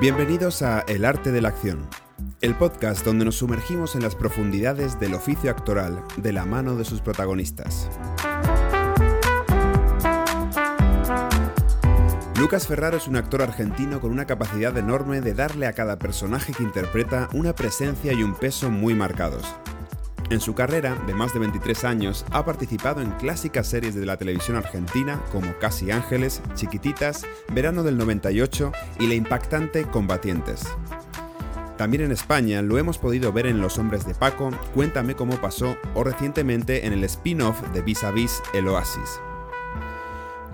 [0.00, 1.86] Bienvenidos a El Arte de la Acción,
[2.40, 6.86] el podcast donde nos sumergimos en las profundidades del oficio actoral de la mano de
[6.86, 7.90] sus protagonistas.
[12.38, 16.54] Lucas Ferraro es un actor argentino con una capacidad enorme de darle a cada personaje
[16.54, 19.44] que interpreta una presencia y un peso muy marcados.
[20.30, 24.16] En su carrera, de más de 23 años, ha participado en clásicas series de la
[24.16, 30.62] televisión argentina como Casi Ángeles, Chiquititas, Verano del 98 y la impactante Combatientes.
[31.76, 35.76] También en España lo hemos podido ver en Los Hombres de Paco, Cuéntame cómo pasó
[35.94, 39.20] o recientemente en el spin-off de Vis a Vis El Oasis.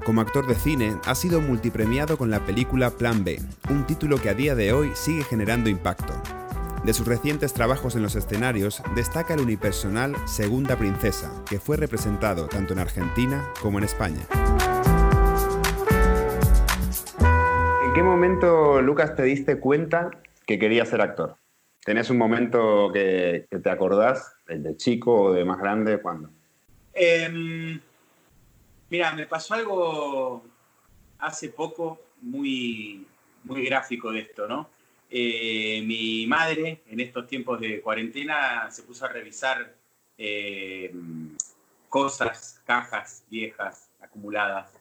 [0.06, 4.30] Como actor de cine, ha sido multipremiado con la película Plan B, un título que
[4.30, 6.14] a día de hoy sigue generando impacto.
[6.86, 12.46] De sus recientes trabajos en los escenarios, destaca el unipersonal Segunda Princesa, que fue representado
[12.46, 14.20] tanto en Argentina como en España.
[17.84, 20.12] ¿En qué momento, Lucas, te diste cuenta
[20.46, 21.34] que querías ser actor?
[21.84, 26.30] ¿Tenés un momento que, te acordás, el de chico o de más grande, cuando?
[26.94, 27.80] Em,
[28.90, 30.44] mira, me pasó algo
[31.18, 33.04] hace poco muy,
[33.42, 34.75] muy gráfico de esto, ¿no?
[35.08, 39.74] Eh, mi madre, en estos tiempos de cuarentena, se puso a revisar
[40.18, 40.92] eh,
[41.88, 44.72] cosas, cajas viejas, acumuladas,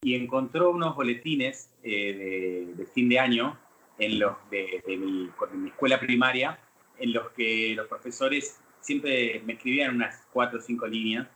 [0.00, 3.58] y encontró unos boletines eh, de, fin de año
[3.98, 5.30] en los de, mi,
[5.68, 6.58] escuela primaria,
[6.98, 11.28] en los que los profesores siempre me escribían unas cuatro o cinco líneas,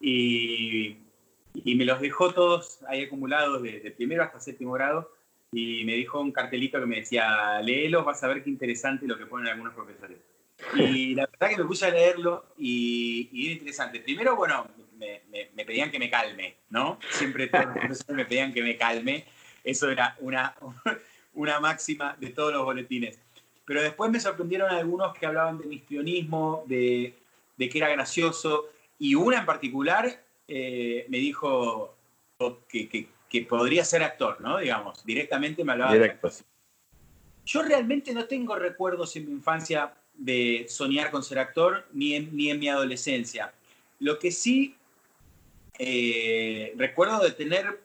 [0.00, 0.98] y,
[1.64, 5.10] me los dejó todos ahí acumulados de, de primero hasta séptimo grado,
[5.52, 9.16] y me dijo un cartelito que me decía, léelos, vas a ver qué interesante lo
[9.16, 10.18] que ponen algunos profesores.
[10.74, 14.00] Y la verdad que me puse a leerlo y, y era interesante.
[14.00, 14.66] Primero, bueno,
[14.98, 15.22] me,
[15.54, 16.98] me, pedían que me calme, ¿no?
[17.10, 19.24] Siempre todos los profesores me pedían que me calme.
[19.64, 20.54] Eso era una,
[21.34, 23.18] una máxima de todos los boletines.
[23.64, 27.14] Pero después me sorprendieron algunos que hablaban de mistrionismo, de,
[27.56, 28.66] de que era gracioso.
[28.98, 31.94] Y una en particular eh, me dijo
[32.68, 34.58] que, que, que podría ser actor, ¿no?
[34.58, 36.30] Digamos, directamente me hablaba Directo.
[37.44, 42.36] Yo realmente no tengo recuerdos en mi infancia de soñar con ser actor, ni en,
[42.36, 43.52] ni en mi adolescencia.
[44.00, 44.76] Lo que sí
[45.78, 47.80] eh, recuerdo de tener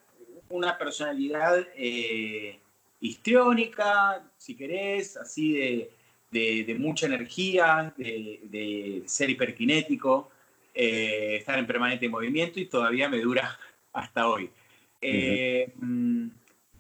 [0.50, 2.60] una personalidad eh,
[3.00, 5.88] histriónica, si querés, así
[6.32, 10.32] de, mucha energía, de, ser hiperkinético,
[10.74, 13.60] eh, estar en permanente movimiento y todavía me dura
[13.94, 14.50] hasta hoy.
[15.04, 16.28] Eh, mm,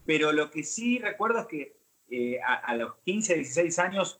[0.05, 1.75] pero lo que sí recuerdo es que
[2.09, 4.19] eh, a, los 15, 16 años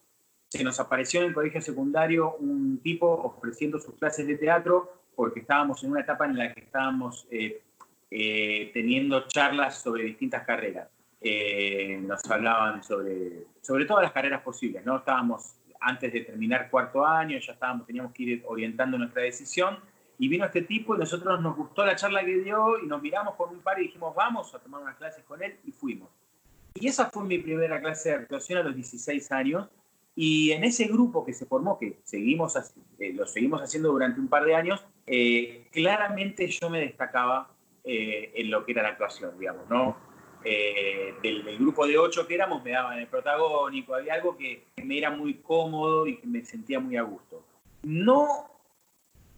[0.49, 5.41] se nos apareció en el colegio secundario un tipo ofreciendo sus clases de teatro porque
[5.41, 7.61] estábamos en una etapa en la que estábamos eh,
[8.73, 10.89] teniendo charlas sobre distintas carreras.
[12.01, 14.97] nos hablaban sobre, sobre todas las carreras posibles, ¿no?
[14.97, 19.77] Estábamos antes de terminar cuarto año, ya estábamos, teníamos que ir orientando nuestra decisión
[20.17, 23.35] y vino este tipo y nosotros nos gustó la charla que dio y nos miramos
[23.35, 26.09] con un par y dijimos, vamos a tomar unas clases con él y fuimos.
[26.75, 29.67] Y esa fue mi primera clase de actuación a los 16 años.
[30.15, 32.55] Y en ese grupo que se formó, que seguimos,
[32.99, 37.49] eh, lo seguimos haciendo durante un par de años, eh, claramente yo me destacaba
[37.83, 40.13] eh, en lo que era la actuación, digamos, ¿no?
[40.43, 44.97] Del, del, grupo de ocho que éramos me daban el protagónico, había algo que me
[44.97, 47.45] era muy cómodo y que me sentía muy a gusto.
[47.83, 48.52] No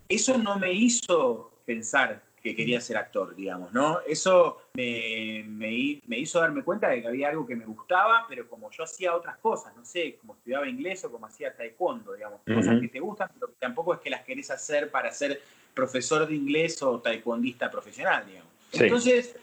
[0.08, 4.02] eso no me hizo pensar que quería ser actor, digamos, ¿no?
[4.08, 8.70] Eso me, me, hizo darme cuenta de que había algo que me gustaba, pero como
[8.70, 12.80] yo hacía otras cosas, no sé, como estudiaba inglés o como hacía taekwondo, digamos, cosas
[12.80, 15.42] que te gustan, pero tampoco es que las querés hacer para ser
[15.74, 18.52] profesor de inglés o taekwondista profesional, digamos.
[18.74, 19.36] Entonces,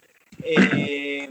[0.45, 1.29] eh,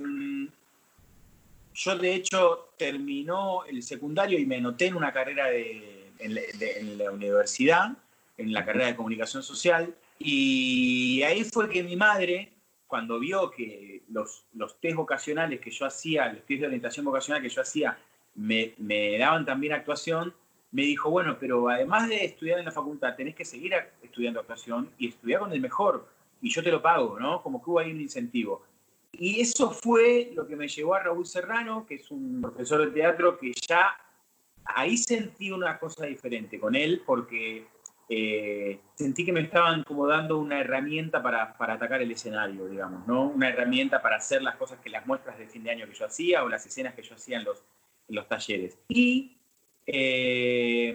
[1.74, 7.12] yo de hecho terminó el secundario y me anoté en una carrera de, en la
[7.12, 7.94] universidad
[8.42, 9.96] en la carrera de comunicación social.
[10.20, 12.54] Y ahí fue que mi madre,
[12.88, 17.42] cuando vio que los, los test vocacionales que yo hacía, los test de orientación vocacional
[17.42, 17.98] que yo hacía,
[18.36, 20.34] me, me daban también actuación,
[20.72, 24.90] me dijo, bueno, pero además de estudiar en la facultad, tenés que seguir estudiando actuación
[24.98, 26.08] y estudiar con el mejor,
[26.42, 27.42] y yo te lo pago, ¿no?
[27.44, 28.64] Como que hubo ahí un incentivo.
[29.12, 32.92] Y eso fue lo que me llevó a Raúl Serrano, que es un profesor de
[32.92, 33.96] teatro que ya
[34.64, 37.68] ahí sentí una cosa diferente con él, porque
[38.14, 43.08] eh, sentí que me estaban como dando una herramienta para, para, atacar el escenario, digamos,
[43.08, 43.30] ¿no?
[43.30, 46.08] Una herramienta para hacer las cosas que las muestras de fin de año que yo
[46.08, 47.64] hacía o las escenas que yo hacía en los,
[48.10, 48.78] en los talleres.
[48.90, 49.38] Y
[49.86, 50.94] eh,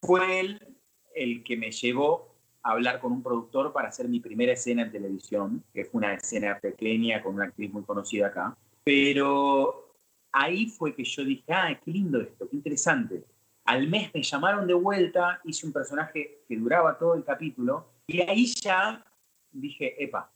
[0.00, 0.78] fue él
[1.14, 4.90] el que me llevó a hablar con un productor para hacer mi primera escena en
[4.90, 8.56] televisión, que fue una escena pequeña con una actriz muy conocida acá.
[8.84, 9.92] Pero
[10.32, 13.22] ahí fue que yo dije, ah, qué lindo esto, qué interesante.
[13.68, 18.22] Al mes me llamaron de vuelta, hice un personaje que duraba todo el capítulo, y
[18.22, 19.04] ahí ya
[19.52, 20.30] dije, epa,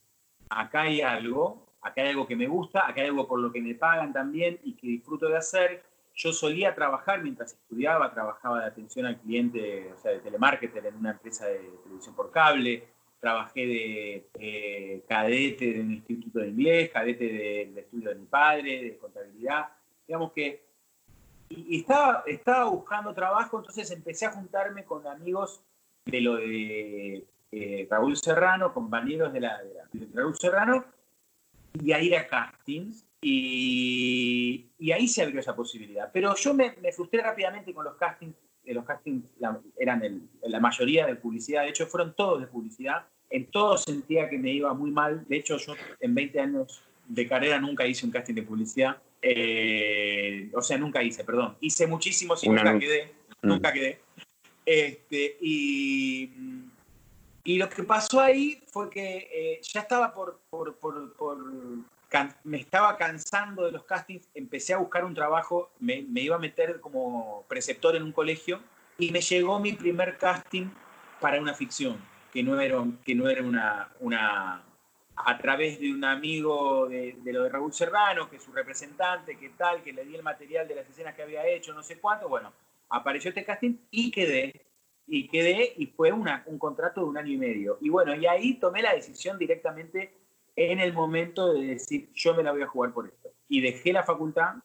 [0.50, 3.62] acá hay algo, acá hay algo que me gusta, acá hay algo por lo que
[3.62, 5.82] me pagan también y que disfruto de hacer.
[6.14, 10.96] Yo solía trabajar mientras estudiaba, trabajaba de atención al cliente, o sea, de telemarketer en
[10.96, 12.84] una empresa de televisión por cable,
[13.18, 13.66] trabajé
[14.34, 19.68] de cadete de un instituto de inglés, cadete del estudio de mi padre, de contabilidad.
[20.06, 20.71] Digamos que
[21.52, 25.62] y, estaba, estaba buscando trabajo, entonces empecé a juntarme con amigos
[26.04, 29.60] de lo de eh, Raúl Serrano, compañeros de, la,
[30.14, 30.84] Raúl Serrano,
[31.74, 33.06] y a ir a castings.
[33.20, 36.10] Y, y, ahí se abrió esa posibilidad.
[36.12, 38.34] Pero yo me, frustré rápidamente con los castings.
[38.64, 39.32] Eh, los castings
[39.78, 43.06] eran la mayoría de publicidad, de hecho fueron todos de publicidad.
[43.30, 45.24] En todos sentía que me iba muy mal.
[45.26, 46.82] De hecho, yo en 20 años
[47.12, 48.96] de carrera nunca hice un casting de publicidad.
[49.20, 51.56] Eh, o sea, nunca hice, perdón.
[51.60, 53.12] Hice muchísimos y nunca quedé.
[53.42, 53.48] Mm.
[53.48, 54.00] Nunca quedé.
[54.64, 56.30] Este, y,
[57.44, 61.38] y, lo que pasó ahí fue que eh, ya estaba por, por, por,
[62.44, 66.38] me estaba cansando de los castings, empecé a buscar un trabajo, me, me, iba a
[66.38, 68.60] meter como preceptor en un colegio
[68.98, 70.68] y me llegó mi primer casting
[71.20, 71.96] para una ficción,
[72.32, 74.62] que no era, que no era una, una,
[75.24, 79.50] a través de un amigo de, lo de Raúl Serrano, que es su representante, que
[79.50, 82.28] tal, que le di el material de las escenas que había hecho, no sé cuánto,
[82.28, 82.52] bueno,
[82.88, 84.66] apareció este casting y quedé,
[85.06, 87.78] y quedé, y fue una, un contrato de un año y medio.
[87.80, 90.12] Y bueno, y ahí tomé la decisión directamente
[90.56, 93.30] en el momento de decir, yo me la voy a jugar por esto.
[93.48, 94.56] Y dejé la facultad,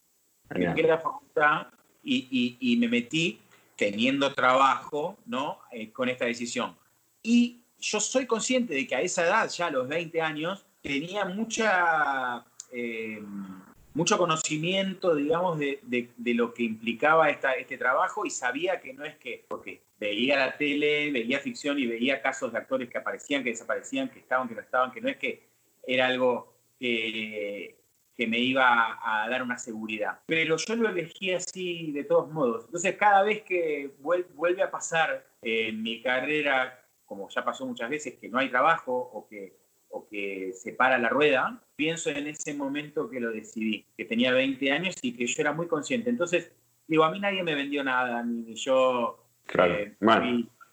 [0.50, 1.68] dejé la facultad
[2.02, 3.40] y, y, me metí
[3.76, 5.58] teniendo trabajo, ¿no?
[5.70, 6.76] Eh, con esta decisión.
[7.22, 11.24] Y yo soy consciente de que a esa edad, ya a los 20 años, tenía
[11.24, 13.22] mucha, eh,
[13.94, 19.04] mucho conocimiento, digamos, de, de, lo que implicaba esta, este trabajo y sabía que no
[19.04, 23.42] es que, porque veía la tele, veía ficción y veía casos de actores que aparecían,
[23.42, 25.48] que desaparecían, que estaban, que no estaban, que no es que
[25.86, 27.76] era algo que,
[28.16, 30.20] que me iba a dar una seguridad.
[30.26, 32.64] Pero yo lo elegí así de todos modos.
[32.66, 38.14] Entonces, cada vez que vuelve a pasar en mi carrera como ya pasó muchas veces,
[38.20, 39.56] que no hay trabajo o que,
[39.88, 44.32] o que se para la rueda, pienso en ese momento que lo decidí, que tenía
[44.32, 46.10] 20 años y que yo era muy consciente.
[46.10, 46.52] Entonces,
[46.86, 49.74] digo, a mí nadie me vendió nada, ni yo claro.
[49.74, 49.96] Eh,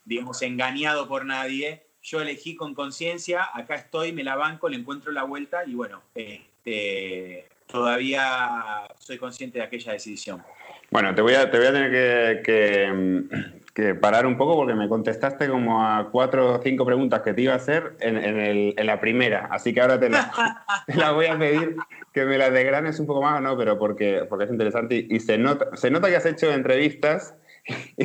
[0.04, 1.84] digamos, engañado por nadie.
[2.02, 6.04] Yo elegí con conciencia, acá estoy, me la banco, le encuentro la vuelta y bueno,
[6.14, 10.44] este, todavía soy consciente de aquella decisión.
[10.92, 13.65] Bueno, te voy a, te voy a tener que, que
[14.00, 17.54] parar un poco porque me contestaste como a cuatro o cinco preguntas que te iba
[17.54, 19.50] a hacer en, en, la primera.
[19.52, 20.32] Así que ahora te la,
[21.14, 21.76] voy a pedir
[22.14, 23.58] que me las degranes un poco más, ¿no?
[23.58, 27.36] Pero porque, porque es interesante y, se, nota, se nota que has hecho entrevistas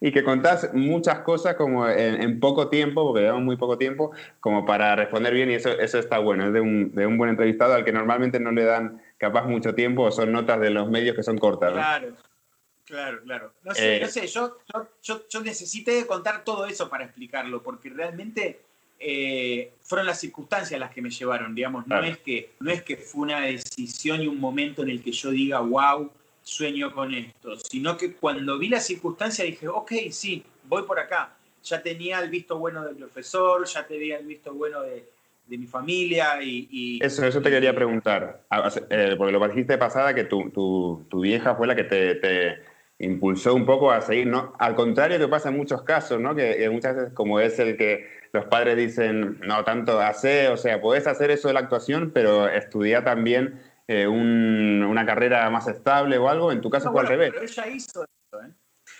[0.00, 4.64] y, que contás muchas cosas como en, poco tiempo, porque llevamos muy poco tiempo, como
[4.64, 6.46] para responder bien y eso, eso está bueno.
[6.46, 9.74] Es de un, de un buen entrevistado al que normalmente no le dan capaz mucho
[9.74, 11.72] tiempo o son notas de los medios que son cortas.
[11.72, 12.14] Claro.
[12.86, 13.52] Claro, claro.
[13.64, 14.58] No sé, no eh, sé yo,
[15.02, 18.60] yo, yo, necesité contar todo eso para explicarlo, porque realmente
[19.00, 22.96] eh, fueron las circunstancias las que me llevaron, digamos, no, es que, no es que
[22.96, 27.56] fue una decisión y un momento en el que yo diga, wow, sueño con esto,
[27.56, 31.36] sino que cuando vi la circunstancia dije, ok, sí, voy por acá.
[31.64, 35.08] Ya tenía el visto bueno del profesor, ya tenía el visto bueno de,
[35.48, 40.14] de mi familia y, Eso, eso te quería preguntar, ah, eh, porque lo dijiste pasada
[40.14, 44.54] que tu, tu, tu, vieja fue la que te impulsó un poco a seguir, ¿no?
[44.58, 46.34] Al contrario que pasa en muchos casos, ¿no?
[46.34, 50.80] Que, muchas veces, como es el que los padres dicen, no tanto hace, o sea,
[50.80, 56.28] podés hacer eso de la actuación, pero estudia también eh, una carrera más estable o
[56.28, 57.32] algo, en tu caso fue al revés.
[57.32, 58.52] Pero ella hizo eso, ¿eh?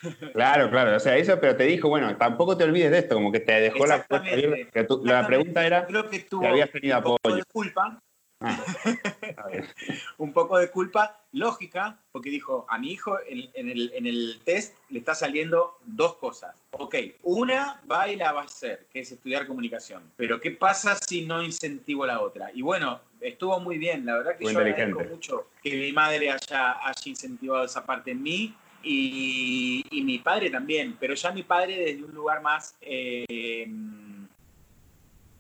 [0.35, 3.33] Claro, claro, o sea, eso, pero te dijo, bueno, tampoco te olvides de esto, como
[3.33, 4.05] que te dejó la,
[5.05, 7.43] la pregunta era Creo que, tuvo habías tenido apoyo.
[7.53, 8.03] culpa,
[8.41, 8.63] Ah,
[10.19, 13.69] un poco de culpa lógica, porque dijo, a mi hijo en,
[14.07, 16.55] el, test le está saliendo dos cosas.
[16.73, 20.03] Ok, una va y la va a hacer, que es estudiar comunicación.
[20.17, 22.51] Pero ¿qué pasa si no incentivo la otra?
[22.53, 26.87] Y bueno, estuvo muy bien, la verdad que yo agradezco mucho que mi madre haya,
[26.87, 28.55] haya incentivado esa parte en mí.
[28.89, 33.67] Y, mi padre también, pero ya mi padre desde un lugar más eh,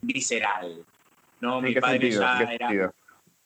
[0.00, 0.84] visceral,
[1.40, 2.92] no, mi padre ya era.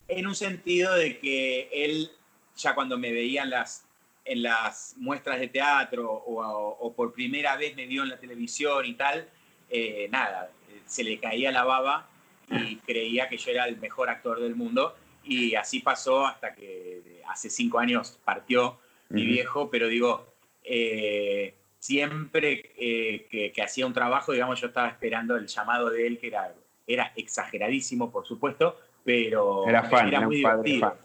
[0.09, 2.11] En un sentido de que él,
[2.57, 3.85] ya cuando me veía en las,
[4.25, 8.95] en las muestras de teatro o, por primera vez me vio en la televisión y
[8.95, 9.29] tal,
[9.69, 10.51] eh, nada,
[10.87, 12.09] se le caía la baba
[12.51, 14.97] y creía que yo era el mejor actor del mundo.
[15.23, 18.79] y así pasó hasta que hace cinco años partió
[19.11, 20.33] mi viejo, pero digo,
[20.63, 26.19] eh, siempre eh, que, hacía un trabajo, digamos, yo estaba esperando el llamado de él,
[26.19, 26.55] que era,
[26.87, 29.83] era exageradísimo, por supuesto, pero era,
[30.27, 30.97] muy divertido.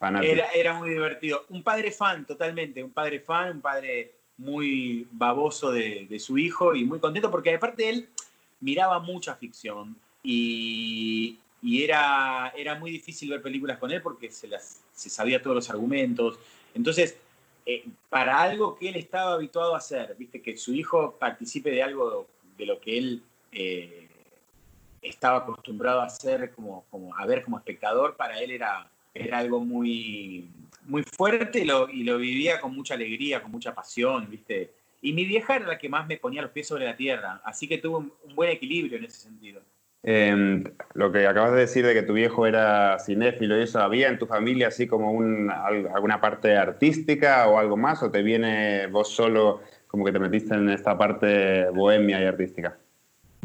[0.00, 1.46] Era, muy divertido.
[1.48, 6.84] Un padre fan, totalmente, un padre fan, un padre muy baboso de, su hijo y
[6.84, 8.08] muy contento porque aparte él
[8.60, 14.82] miraba mucha ficción y, era, era muy difícil ver películas con él porque se, las,
[14.92, 16.38] se sabía todos los argumentos.
[16.74, 17.16] Entonces,
[17.64, 21.82] eh, para algo que él estaba habituado a hacer, viste, que su hijo participe de
[21.82, 24.05] algo de lo que él eh,
[25.08, 29.60] estaba acostumbrado a hacer, como, como, a ver como espectador, para él era, era algo
[29.60, 30.50] muy,
[30.84, 34.70] muy fuerte y lo, y lo vivía con mucha alegría, con mucha pasión, viste.
[35.02, 37.68] Y mi vieja era la que más me ponía los pies sobre la tierra, así
[37.68, 39.62] que tuvo un buen equilibrio en ese sentido.
[40.08, 40.62] Em,
[40.94, 44.18] lo que acabas de decir de que tu viejo era cinéfilo y eso, ¿había en
[44.18, 48.04] tu familia así como un, alguna parte artística o algo más?
[48.04, 52.76] ¿O te viene vos solo como que te metiste en esta parte bohemia y artística?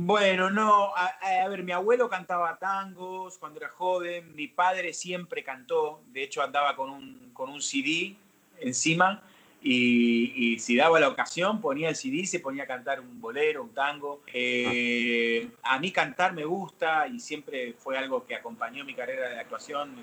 [0.03, 6.01] Bueno, no, a, ver, mi abuelo cantaba tangos cuando era joven, mi padre siempre cantó,
[6.07, 8.15] de hecho andaba con un, con un CD
[8.59, 9.21] encima
[9.61, 13.75] y, si daba la ocasión, ponía el CD, se ponía a cantar un bolero, un
[13.75, 14.23] tango.
[14.33, 19.39] Eh, a mí cantar me gusta y siempre fue algo que acompañó mi carrera de
[19.39, 19.93] actuación,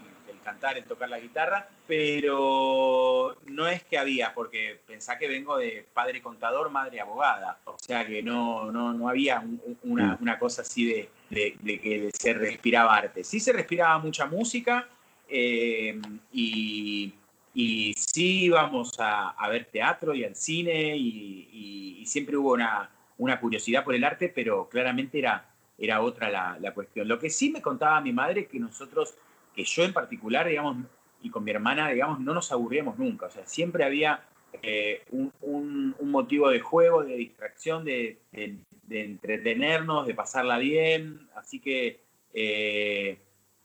[0.51, 5.87] cantar, el tocar la guitarra, pero no es que había, porque pensá que vengo de
[5.93, 9.43] padre contador, madre abogada, o sea que no, no, no había
[9.83, 10.19] una, mm.
[10.23, 13.25] una, cosa así de, de, que se respiraba arte.
[13.25, 14.89] Sí se respiraba mucha música
[15.29, 16.01] eh,
[16.33, 17.13] y
[17.55, 22.89] y sí íbamos a, ver teatro y al cine y, siempre hubo una,
[23.19, 25.45] una, curiosidad por el arte, pero claramente era,
[25.77, 27.09] era otra la, la, cuestión.
[27.09, 29.15] Lo que sí me contaba mi madre que nosotros,
[29.59, 30.77] que yo en particular, digamos,
[31.21, 33.27] y con mi hermana, digamos, no nos aburríamos nunca.
[33.27, 34.23] O sea, siempre había
[34.63, 41.29] eh, un, un, motivo de juego, de distracción, de, de, entretenernos, de pasarla bien.
[41.35, 42.01] Así que...
[42.35, 43.19] Eh,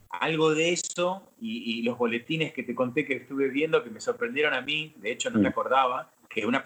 [0.09, 4.53] algo de eso y, los boletines que te conté que estuve viendo que me sorprendieron
[4.53, 5.51] a mí, de hecho no me mm.
[5.51, 6.63] acordaba, que una,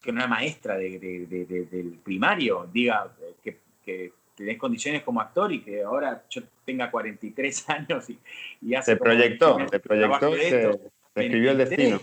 [0.00, 6.24] que una maestra del primario diga que, que tenés condiciones como actor y que ahora
[6.30, 8.18] yo tenga 43 años y,
[8.62, 8.92] y hace...
[8.92, 10.78] Se proyectó, se proyectó, se,
[11.14, 12.00] escribió el destino.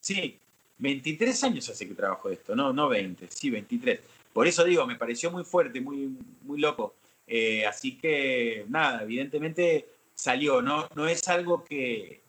[0.00, 0.38] sí,
[0.78, 4.00] 23 años hace que trabajo de esto, no, no 20, sí, 23.
[4.32, 6.94] Por eso digo, me pareció muy fuerte, muy, muy loco.
[7.26, 12.20] Eh, así que, nada, evidentemente salió, no, no es algo que,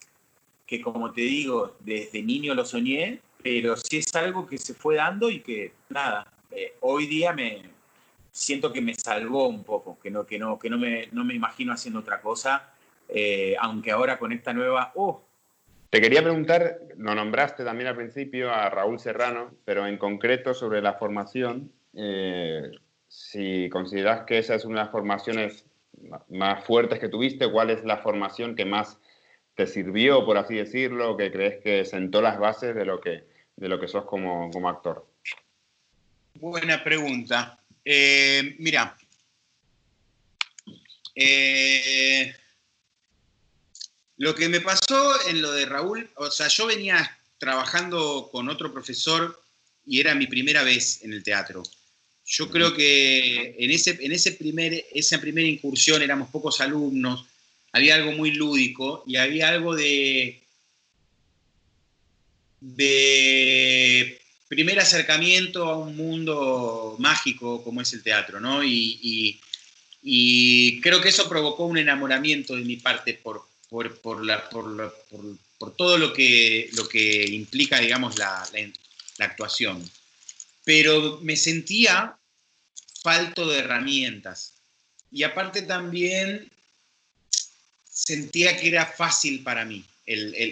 [0.66, 4.96] que, como te digo, desde niño lo soñé, pero sí es algo que se fue
[4.96, 7.64] dando y que, nada, eh, hoy día me
[8.32, 11.34] siento que me salvó un poco, que no, que no, que no, me, no me
[11.34, 12.74] imagino haciendo otra cosa,
[13.10, 14.92] eh, aunque ahora con esta nueva...
[14.96, 15.24] ¡oh!
[15.90, 20.82] Te quería preguntar, lo nombraste también al principio a Raúl Serrano, pero en concreto sobre
[20.82, 22.72] la formación, eh,
[23.10, 25.66] si consideras que esa es una de las formaciones
[26.30, 27.52] más fuertes que tuviste?
[27.52, 29.00] ¿Cuál es la formación que más
[29.56, 33.68] te sirvió, por así decirlo, que crees que sentó las bases de lo que, de
[33.68, 35.06] lo que sos como, como actor?
[36.36, 37.60] Buena pregunta.
[37.84, 38.98] Eh, mira,
[41.16, 42.34] eh,
[44.18, 48.72] lo que me pasó en lo de Raúl, o sea, yo venía trabajando con otro
[48.72, 49.42] profesor
[49.86, 51.64] y era mi primera vez en el teatro.
[52.26, 57.26] Yo creo que en, ese, en ese primer, esa primera incursión éramos pocos alumnos,
[57.72, 60.40] había algo muy lúdico y había algo de,
[62.60, 64.21] de
[64.51, 68.62] primer acercamiento a un mundo mágico como es el teatro, ¿no?
[68.62, 69.39] Y,
[70.81, 76.70] creo que eso provocó un enamoramiento de mi parte por, por, por, todo lo que,
[76.74, 78.46] lo que implica, digamos, la
[79.20, 79.89] actuación.
[80.65, 82.17] Pero me sentía
[83.01, 84.55] falto de herramientas.
[85.13, 86.51] Y aparte también
[87.89, 89.86] sentía que era fácil para mí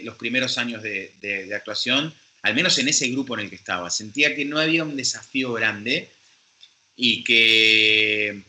[0.04, 3.90] los primeros años de, actuación, al menos en ese grupo en el que estaba.
[3.90, 6.10] Sentía que no había un desafío grande
[6.96, 8.42] y que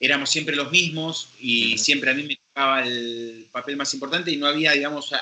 [0.00, 4.36] éramos siempre los mismos y siempre a mí me tocaba el papel más importante y
[4.36, 5.12] no había, digamos,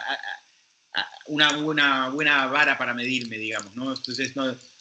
[1.27, 3.95] una buena, buena vara para medirme, digamos, ¿no?
[3.95, 4.33] Entonces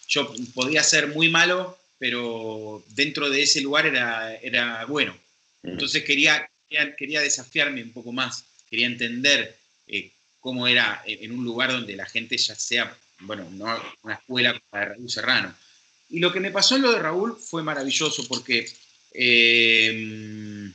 [0.08, 5.18] yo podía ser muy malo pero dentro de ese lugar era, era bueno.
[5.64, 6.48] Entonces quería,
[6.98, 9.58] quería, desafiarme un poco más, quería entender
[9.88, 13.66] eh, cómo era en un lugar donde la gente ya sea, bueno, no
[14.04, 15.56] una escuela de Raúl Serrano.
[16.10, 18.68] Y lo que me pasó en lo de Raúl fue maravilloso porque
[19.14, 20.72] eh,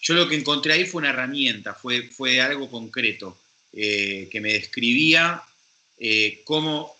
[0.00, 3.38] yo lo que encontré ahí fue una herramienta, fue, fue algo concreto,
[3.72, 5.42] eh, que me describía
[5.98, 6.96] eh, cómo,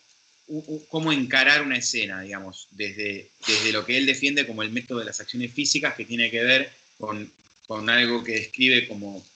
[0.89, 5.07] cómo, encarar una escena, digamos, desde, desde lo que él defiende como el método de
[5.07, 7.31] las acciones físicas, que tiene que ver con,
[7.67, 9.27] con algo que describe como,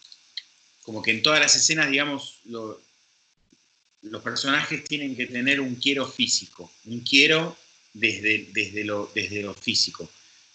[0.83, 2.39] como que en todas las escenas, digamos,
[4.11, 7.57] los personajes tienen que tener un quiero físico, un quiero
[7.93, 10.09] desde, desde, lo, desde lo físico.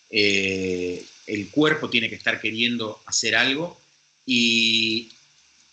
[0.09, 3.79] Eh, el cuerpo tiene que estar queriendo hacer algo
[4.25, 5.09] y,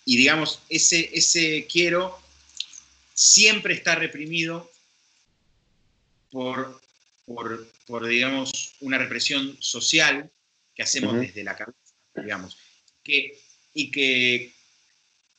[0.05, 2.19] digamos, ese, ese quiero
[3.15, 4.71] siempre está reprimido
[6.31, 6.81] por,
[7.25, 10.31] por, digamos, una represión social
[10.75, 11.79] que hacemos desde la cabeza,
[12.15, 12.57] digamos,
[13.03, 13.41] que,
[13.75, 14.53] y que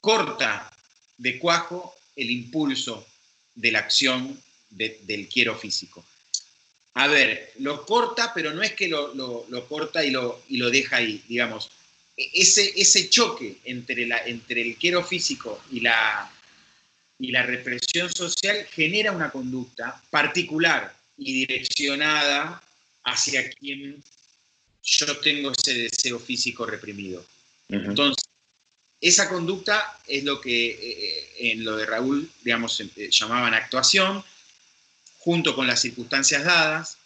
[0.01, 0.75] corta
[1.17, 3.07] de cuajo el impulso
[3.55, 6.05] de la acción del quiero físico.
[6.95, 10.97] A ver, lo corta, pero no es que lo, corta y lo, y lo, deja
[10.97, 11.71] ahí, digamos.
[12.17, 16.29] E, ese, ese choque entre, la, entre el quiero físico y la,
[17.17, 22.61] y la represión social genera una conducta particular y direccionada
[23.03, 24.03] hacia quien
[24.83, 27.23] yo tengo ese deseo físico reprimido.
[27.69, 28.28] Entonces,
[29.01, 34.23] esa conducta es lo que eh, eh, en lo de Raúl, digamos, eh, llamaban actuación,
[35.19, 36.97] junto con las circunstancias dadas,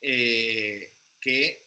[0.00, 1.62] que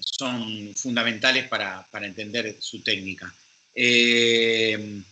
[0.00, 3.32] son fundamentales para, entender su técnica.
[3.74, 5.04] entonces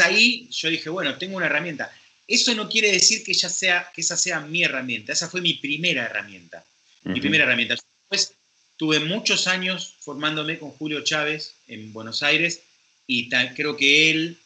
[0.00, 1.92] ahí yo dije, bueno, tengo una herramienta.
[2.26, 6.04] Eso no quiere decir que, sea, que esa sea mi herramienta, esa fue mi primera
[6.04, 6.64] herramienta.
[7.02, 7.74] Mi primera herramienta.
[7.74, 8.34] Después
[8.76, 12.62] tuve muchos años formándome con Julio Chávez en Buenos Aires
[13.06, 14.38] y creo que él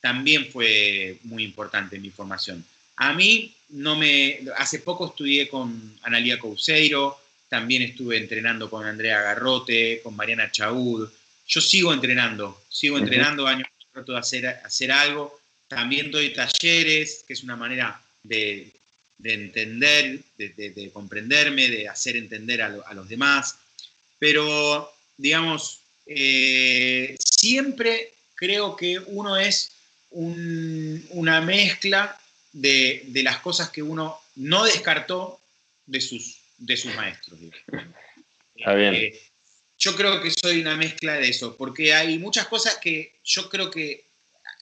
[0.00, 2.64] también fue muy importante en mi formación.
[2.96, 4.40] A mí no me...
[4.56, 7.18] Hace poco estudié con Analia Couseiro,
[7.48, 11.08] también estuve entrenando con Andrea Garrote, con Mariana Chaud.
[11.46, 15.40] Yo sigo entrenando, sigo entrenando años, trato de hacer, hacer algo.
[15.68, 18.72] También doy talleres, que es una manera de,
[19.22, 23.56] entender, de, comprenderme, de hacer entender a, a los demás.
[24.18, 29.70] Pero, digamos, eh, siempre creo que uno es
[30.10, 32.18] una mezcla
[32.52, 35.40] de, las cosas que uno no descartó
[35.86, 37.38] de sus, de sus maestros.
[38.56, 39.20] Eh,
[39.78, 43.70] yo creo que soy una mezcla de eso, porque hay muchas cosas que yo creo
[43.70, 44.04] que,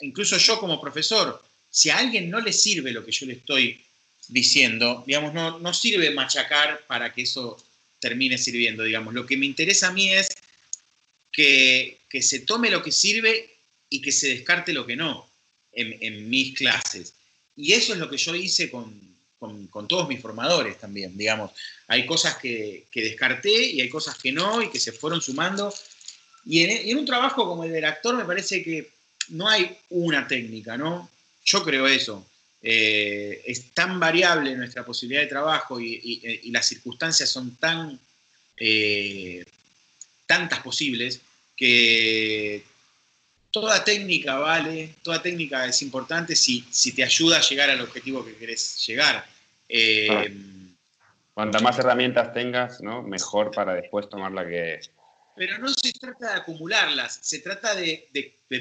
[0.00, 1.40] incluso yo como profesor,
[1.70, 3.84] si a alguien no le sirve lo que yo le estoy
[4.28, 7.62] diciendo, digamos, no, no sirve machacar para que eso
[8.00, 9.14] termine sirviendo, digamos.
[9.14, 10.28] Lo que me interesa a mí es
[11.32, 13.50] que, se tome lo que sirve
[13.88, 15.28] y que se descarte lo que no
[15.72, 17.14] en, mis clases.
[17.56, 19.10] Y eso es lo que yo hice con,
[19.88, 21.50] todos mis formadores también, digamos.
[21.88, 25.74] Hay cosas que, descarté y hay cosas que no y que se fueron sumando.
[26.44, 28.90] Y en, un trabajo como el del actor me parece que
[29.28, 31.10] no hay una técnica, ¿no?
[31.44, 32.26] Yo creo eso.
[32.64, 37.98] Eh, es tan variable nuestra posibilidad de trabajo y, las circunstancias son tan
[38.56, 39.44] eh,
[40.32, 41.20] tantas posibles,
[41.54, 42.64] que
[43.50, 48.24] toda técnica vale, toda técnica es importante si, si te ayuda a llegar al objetivo
[48.24, 49.26] que querés llegar.
[49.68, 50.34] Eh,
[51.34, 53.02] Cuantas más herramientas tengas, ¿no?
[53.02, 54.80] mejor para después tomar la que...
[55.36, 58.08] Pero no se trata de acumularlas, se trata de,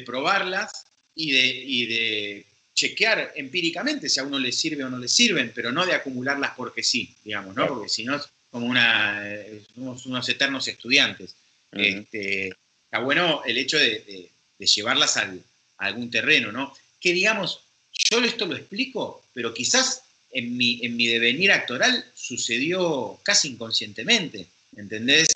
[0.05, 5.07] probarlas y de, y de chequear empíricamente si a uno le sirve o no le
[5.07, 7.65] sirven, pero no de acumularlas porque sí, digamos, ¿no?
[7.67, 11.35] Porque si no, como una, eh, somos unos eternos estudiantes.
[11.71, 12.47] Este,
[12.85, 14.29] está bueno el hecho de,
[14.59, 15.33] llevarlas a
[15.77, 16.73] algún terreno, ¿no?
[16.99, 23.19] Que digamos, yo esto lo explico, pero quizás en mi, en mi devenir actoral sucedió
[23.23, 25.27] casi inconscientemente, ¿entendés?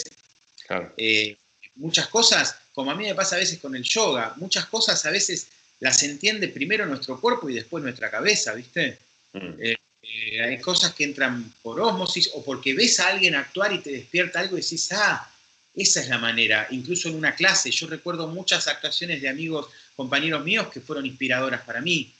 [0.97, 1.35] Eh,
[1.75, 5.11] muchas cosas, como a mí me pasa a veces con el yoga, muchas cosas a
[5.11, 5.47] veces
[5.79, 8.97] las entiende primero nuestro cuerpo y después nuestra cabeza, ¿viste?
[9.33, 9.59] Mm.
[9.59, 13.79] Eh, eh, hay cosas que entran por osmosis o porque ves a alguien actuar y
[13.79, 15.29] te despierta algo y decís, ah,
[15.75, 17.69] esa es la manera, incluso en una clase.
[17.69, 22.13] Yo recuerdo muchas actuaciones de amigos, compañeros míos que fueron inspiradoras para mí.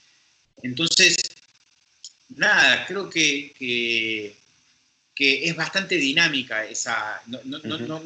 [0.62, 1.16] Entonces,
[2.36, 3.54] nada, creo que,
[5.16, 7.40] que, es bastante dinámica esa, no,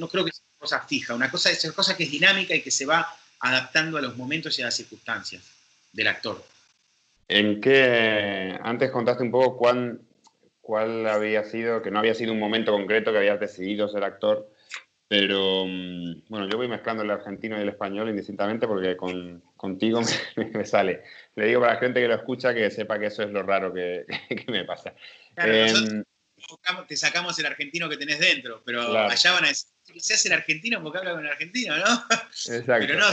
[0.07, 2.61] creo que sea una cosa fija, una cosa, es una cosa que es dinámica y
[2.61, 3.07] que se va
[3.39, 5.43] adaptando a los momentos y a las circunstancias
[5.91, 6.43] del actor.
[7.27, 10.01] ¿En qué, antes contaste un poco cuán,
[10.61, 14.47] cuál había sido, que no había sido un momento concreto que habías decidido ser actor,
[15.09, 20.01] pero mm, bueno, yo voy mezclando el argentino y el español indistintamente porque con, contigo
[20.53, 21.01] me, sale.
[21.35, 23.73] Le digo para la gente que lo escucha que sepa que eso es lo raro
[23.73, 24.05] que,
[24.47, 24.93] me pasa.
[25.33, 26.03] Claro, em,
[26.87, 30.27] te sacamos el argentino que tenés dentro, pero allá van a decir que se hace
[30.27, 31.85] el argentino porque habla con el argentino, ¿no?
[32.53, 32.87] Exacto.
[32.87, 33.07] Pero no,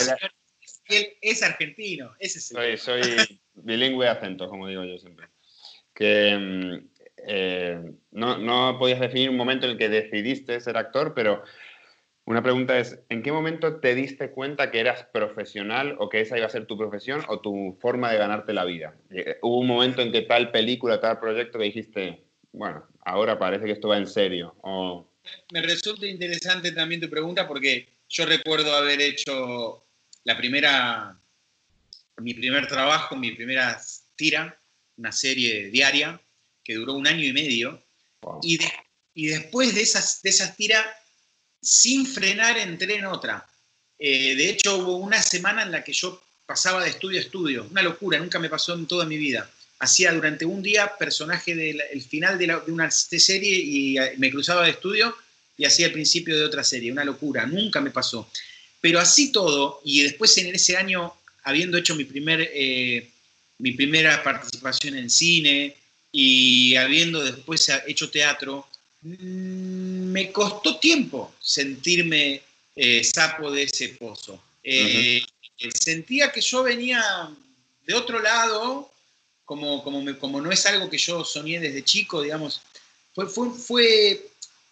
[0.88, 2.14] él es argentino.
[2.18, 5.28] Ese es el soy, soy bilingüe de acento, como digo yo siempre.
[5.94, 6.88] Que mm,
[7.26, 7.80] eh,
[8.10, 11.42] no, no podías definir un momento en el que decidiste ser actor, pero
[12.26, 16.36] una pregunta es, ¿en qué momento te diste cuenta que eras profesional o que esa
[16.36, 18.96] iba a ser tu profesión o tu forma de ganarte la vida?
[19.10, 23.66] Eh, ¿Hubo un momento en que tal película, tal proyecto que dijiste, bueno, ahora parece
[23.66, 24.56] que esto va en serio?
[24.62, 25.08] O...
[25.52, 29.86] Me resulta interesante también tu pregunta porque yo recuerdo haber hecho
[30.24, 31.16] la primera,
[32.16, 33.80] mi primer trabajo, mi primera
[34.16, 34.60] tira,
[34.96, 36.20] una serie diaria
[36.64, 37.84] que duró un año y medio.
[38.42, 38.58] Y,
[39.14, 40.84] y después de esas, de esas tiras
[41.66, 43.44] sin frenar entré en otra.
[43.98, 47.66] Eh, de hecho, hubo una semana en la que yo pasaba de estudio a estudio,
[47.68, 49.50] una locura, nunca me pasó en toda mi vida.
[49.80, 54.70] Hacía durante un día personaje del final de, una serie y eh, me cruzaba de
[54.70, 55.14] estudio
[55.58, 58.30] y hacía el principio de otra serie, una locura, nunca me pasó.
[58.80, 63.10] Pero así todo, y después en ese año, habiendo hecho mi, primer, eh,
[63.58, 65.74] mi primera participación en cine
[66.12, 68.68] y habiendo después hecho teatro,
[69.06, 72.42] me costó tiempo sentirme
[72.74, 74.42] eh, sapo de ese pozo.
[74.62, 75.22] Eh,
[75.72, 77.30] sentía que yo venía
[77.86, 78.90] de otro lado,
[79.44, 82.60] como, como, como, no es algo que yo soñé desde chico, digamos,
[83.14, 84.28] fue, fue, fue,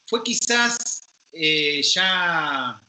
[0.07, 2.81] fue quizás eh, ya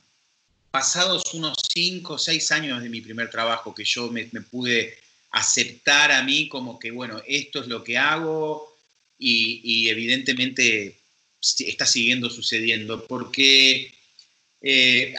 [0.72, 4.98] pasados unos 5 o 6 años de mi primer trabajo que yo me, me, pude
[5.32, 8.76] aceptar a mí como que, bueno, esto es lo que hago
[9.20, 10.98] y, y evidentemente
[11.60, 13.94] está siguiendo sucediendo, porque
[14.62, 15.14] eh,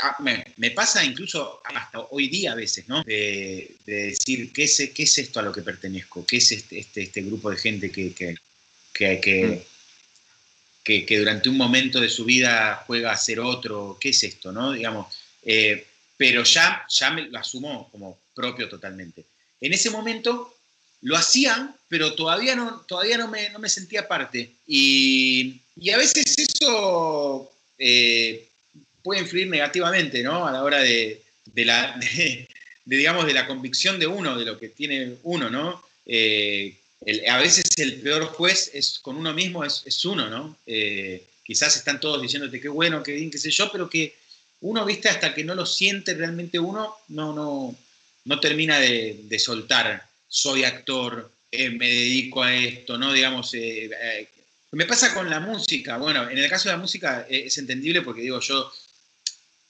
[0.57, 3.03] me, pasa incluso hasta hoy día a veces, ¿no?
[3.05, 6.27] De, decir, ¿qué es, ¿qué es esto a lo que pertenezco?
[6.27, 8.35] ¿Qué es este, este, este grupo de gente que, que,
[8.93, 9.63] que,
[11.07, 13.97] que, durante un momento de su vida juega a ser otro?
[14.01, 14.73] ¿Qué es esto, no?
[14.73, 15.87] Digamos, eh,
[16.17, 19.25] pero ya, ya me lo asumo como propio totalmente.
[19.61, 20.56] En ese momento
[21.03, 24.51] lo hacían, pero todavía no, todavía no, me, no me sentía parte.
[24.67, 28.49] Y, y a veces eso eh,
[29.03, 30.47] puede influir negativamente, ¿no?
[30.47, 31.23] A la hora de,
[31.55, 31.99] la,
[32.85, 35.83] digamos, de la convicción de uno, de lo que tiene uno, ¿no?
[36.07, 36.77] Eh,
[37.29, 40.57] a veces el peor juez es con uno mismo es, uno, ¿no?
[40.67, 44.17] Eh, quizás están todos diciéndote qué bueno, qué bien, qué sé yo, pero que
[44.61, 47.77] uno, viste, hasta que no lo siente realmente uno, no, no,
[48.25, 50.05] no termina de, soltar,
[50.37, 53.13] soy actor, me dedico a esto, ¿no?
[53.13, 53.55] Digamos,
[54.77, 55.97] me pasa con la música.
[55.97, 58.71] Bueno, en el caso de la música eh, es entendible porque digo, yo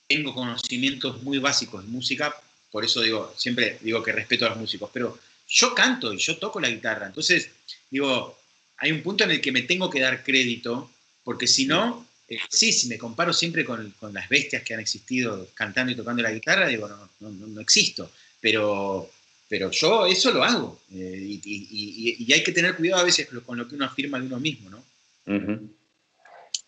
[0.09, 2.35] tengo conocimientos muy básicos de música,
[2.73, 5.17] por eso digo, siempre digo que respeto a los músicos, pero
[5.49, 7.07] yo canto y yo toco la guitarra.
[7.07, 7.51] Entonces,
[7.89, 8.37] digo,
[8.79, 10.91] hay un punto en el que me tengo que dar crédito,
[11.23, 15.49] porque si no, eh, sí, si me comparo siempre con, las bestias que han existido
[15.55, 18.11] cantando y tocando la guitarra, digo, no, no, existo.
[18.41, 19.09] Pero,
[19.49, 20.81] pero yo eso lo hago.
[20.93, 24.27] Eh, y, y, hay que tener cuidado a veces con lo que uno afirma de
[24.27, 24.83] uno mismo, ¿no?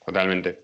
[0.04, 0.62] Totalmente.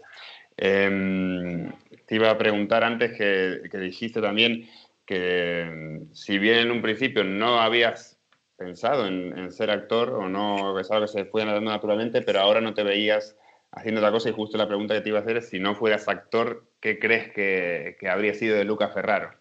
[0.56, 1.70] Em,
[2.06, 4.68] te iba a preguntar antes que, dijiste también
[5.04, 8.16] que em, si bien en un principio no habías
[8.56, 12.72] pensado en, ser actor o no pensaba que se fuera dando naturalmente, pero ahora no
[12.72, 13.36] te veías
[13.72, 15.74] haciendo otra cosa y justo la pregunta que te iba a hacer es si no
[15.74, 19.34] fueras actor, ¿qué crees que, habría sido de Lucas Ferraro?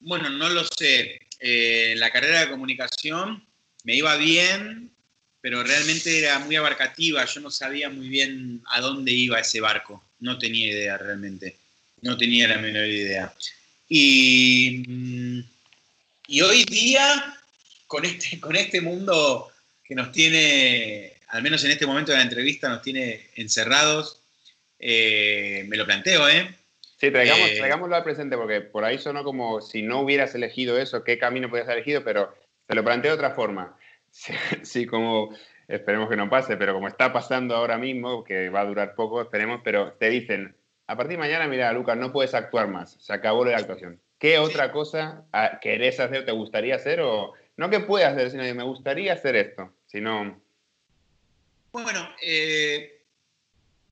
[0.00, 1.18] Bueno, no lo sé.
[1.46, 3.46] Eh, la carrera de comunicación
[3.82, 4.90] me iba bien,
[5.42, 10.02] pero realmente era muy abarcativa, yo no sabía muy bien a dónde iba ese barco,
[10.20, 11.58] no tenía idea realmente,
[12.00, 13.34] no tenía la menor idea.
[13.90, 15.40] Y, mm,
[16.28, 17.36] y hoy día,
[17.86, 19.52] con este, con este mundo
[19.84, 24.18] que nos tiene, al menos en este momento de la entrevista, nos tiene encerrados,
[24.78, 26.56] eh, me lo planteo, ¿eh?
[27.04, 30.78] Sí, traigamos, eh, traigámoslo al presente, porque por ahí sonó como si no hubieras elegido
[30.78, 32.34] eso, qué camino podías haber elegido, pero
[32.66, 33.76] te lo planteo de otra forma.
[34.62, 35.34] Sí, como
[35.68, 39.20] esperemos que no pase, pero como está pasando ahora mismo, que va a durar poco,
[39.20, 43.12] esperemos, pero te dicen, a partir de mañana, mira, Lucas, no puedes actuar más, se
[43.12, 44.00] acabó la actuación.
[44.18, 47.00] ¿Qué otra cosa ah, querés hacer, te gustaría hacer?
[47.00, 50.40] O no que puedas hacer, sino que me gustaría hacer esto, sino...
[51.72, 53.02] Bueno, eh,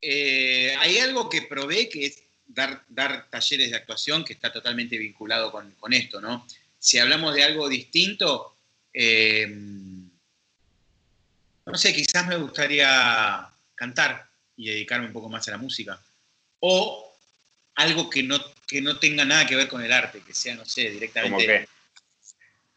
[0.01, 2.22] eh, hay algo que probé que es
[2.55, 6.47] dar, dar talleres de actuación que está totalmente vinculado con, con esto, ¿no?
[6.79, 8.57] Si hablamos de algo distinto,
[8.93, 9.47] eh,
[11.67, 16.01] no sé, quizás me gustaría cantar y dedicarme un poco más a la música.
[16.61, 17.13] O
[17.77, 20.65] algo que no, que no tenga nada que ver con el arte, que sea, no
[20.65, 21.69] sé, directamente qué?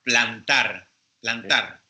[0.04, 0.88] plantar,
[1.20, 1.82] plantar.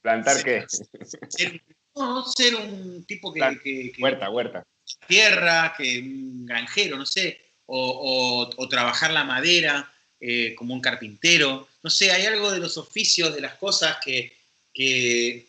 [0.00, 0.66] ¿Plantar, qué?
[1.28, 1.62] Ser,
[1.94, 4.66] no, ser un tipo que, Huerta, huerta.
[5.06, 11.68] Tierra, que un granjero, no sé, o, trabajar la madera eh, como un carpintero.
[11.82, 14.36] No sé, hay algo de los oficios, de las cosas que,
[14.72, 15.46] que,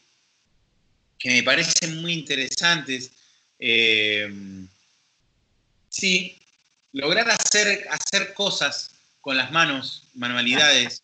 [1.23, 3.11] me parecen muy interesantes.
[3.59, 4.31] Eh,
[5.89, 6.35] sí,
[6.93, 11.03] lograr hacer, hacer cosas con las manos, manualidades,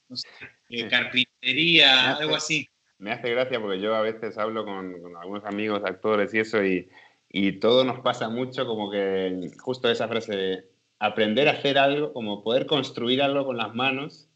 [0.69, 2.67] eh, carpintería, algo así.
[2.99, 6.89] Me hace gracia porque yo a veces hablo con, algunos amigos, actores y eso, y,
[7.29, 10.65] y, todo nos pasa mucho como que justo esa frase de
[10.99, 14.29] aprender a hacer algo, como poder construir algo con las manos.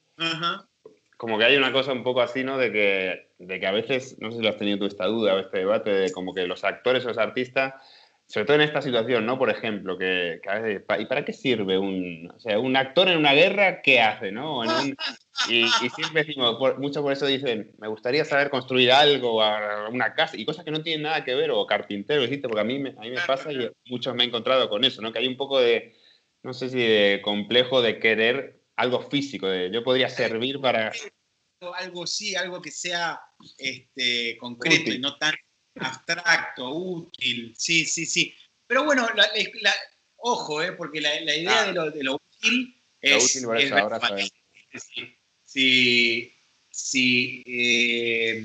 [1.18, 2.58] Como que hay una cosa un poco así, ¿no?
[2.58, 5.36] De que, de que a veces, no sé si lo has tenido tú esta duda
[5.36, 7.76] o este debate, de como que los actores o los artistas
[8.32, 9.38] sobre todo en esta situación, ¿no?
[9.38, 10.40] Por ejemplo, que,
[11.00, 13.82] ¿y para qué sirve un, o sea, un actor en una guerra?
[13.82, 14.64] ¿Qué hace, no?
[15.50, 19.44] y, siempre decimos, mucho por eso dicen, me gustaría saber construir algo,
[19.90, 22.48] una casa, y cosas que no tienen nada que ver, o carpintero, ¿viste?
[22.48, 25.02] Porque a mí, me, a mí me pasa y muchos me he encontrado con eso,
[25.02, 25.12] ¿no?
[25.12, 25.94] Que hay un poco de,
[26.42, 30.94] no sé si de complejo de querer algo físico, de yo podría servir para...
[31.76, 33.20] Algo sí, algo que sea
[33.58, 35.34] este, concreto y no tan
[35.76, 38.36] abstracto, útil, sí, sí, sí.
[38.68, 39.08] Pero bueno,
[40.18, 43.36] ojo, eh, porque la, idea de, lo, de, lo, útil es...
[43.36, 44.00] Útil es ahora
[45.44, 46.34] si,
[46.70, 48.44] si eh,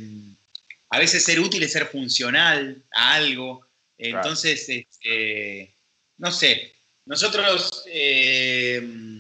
[0.90, 5.76] a veces ser útil es ser funcional a algo, entonces, este,
[6.18, 6.72] no sé,
[7.04, 7.84] nosotros...
[7.86, 9.15] Eh,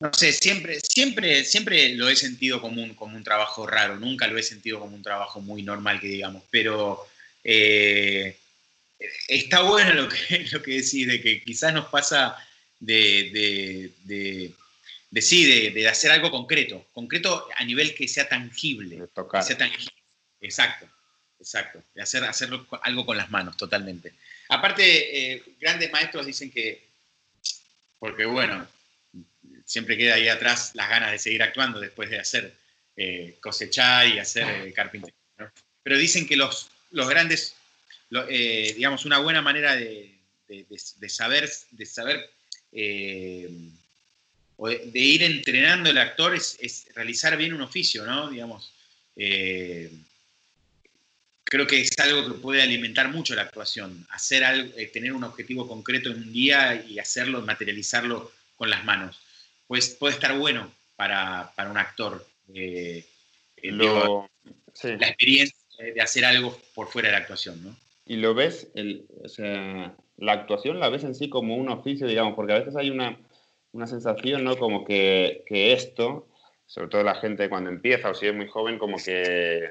[0.00, 4.28] no sé, siempre, siempre, siempre lo he sentido como un, como un trabajo raro, nunca
[4.28, 7.04] lo he sentido como un trabajo muy normal, que digamos, pero
[7.42, 8.38] eh,
[9.26, 12.36] está bueno lo que, lo que decís, de que quizás nos pasa
[12.78, 14.52] de, de,
[15.10, 19.08] de, sí, de, hacer algo concreto, concreto a nivel que sea tangible.
[19.12, 19.44] tocar.
[20.40, 20.86] Exacto,
[21.40, 24.12] exacto, de hacer hacerlo algo con las manos, totalmente.
[24.48, 26.86] Aparte, eh, grandes maestros dicen que,
[27.98, 28.64] porque bueno,
[29.68, 32.54] siempre queda ahí atrás las ganas de seguir actuando después de hacer
[32.96, 35.14] eh, cosechar y hacer eh, carpintería.
[35.82, 37.54] Pero dicen que los, los grandes,
[38.30, 40.18] eh, digamos, una buena manera de,
[41.06, 42.30] saber, de saber
[44.56, 48.30] o de, ir entrenando el actor es, realizar bien un oficio, ¿no?
[48.30, 48.72] Digamos,
[51.44, 55.68] creo que es algo que puede alimentar mucho la actuación, hacer algo, tener un objetivo
[55.68, 59.27] concreto en un día y hacerlo, materializarlo con las manos
[59.68, 62.26] pues puede estar bueno para, un actor.
[62.52, 63.04] Eh,
[63.58, 64.28] eh, la
[65.06, 67.76] experiencia de hacer algo por fuera de la actuación, ¿no?
[68.04, 68.72] Y lo ves,
[69.22, 72.74] o sea, la actuación la ves en sí como un oficio, digamos, porque a veces
[72.74, 73.20] hay una,
[73.86, 74.56] sensación, ¿no?
[74.56, 76.26] Como que, esto,
[76.66, 79.68] sobre todo la gente cuando empieza o si es muy joven, como que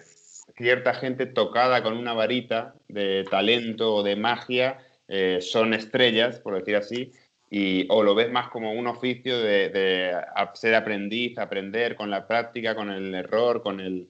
[0.56, 6.56] cierta gente tocada con una varita de talento o de magia eh, son estrellas, por
[6.56, 7.12] decir así,
[7.50, 10.14] y, o lo ves más como un oficio de,
[10.54, 14.08] ser aprendiz, aprender con la práctica, con el error, con el...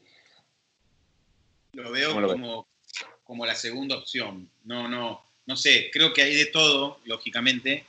[1.74, 2.68] Lo veo como,
[3.24, 4.50] como la segunda opción.
[4.64, 7.86] No, no, no sé, creo que hay de todo, lógicamente,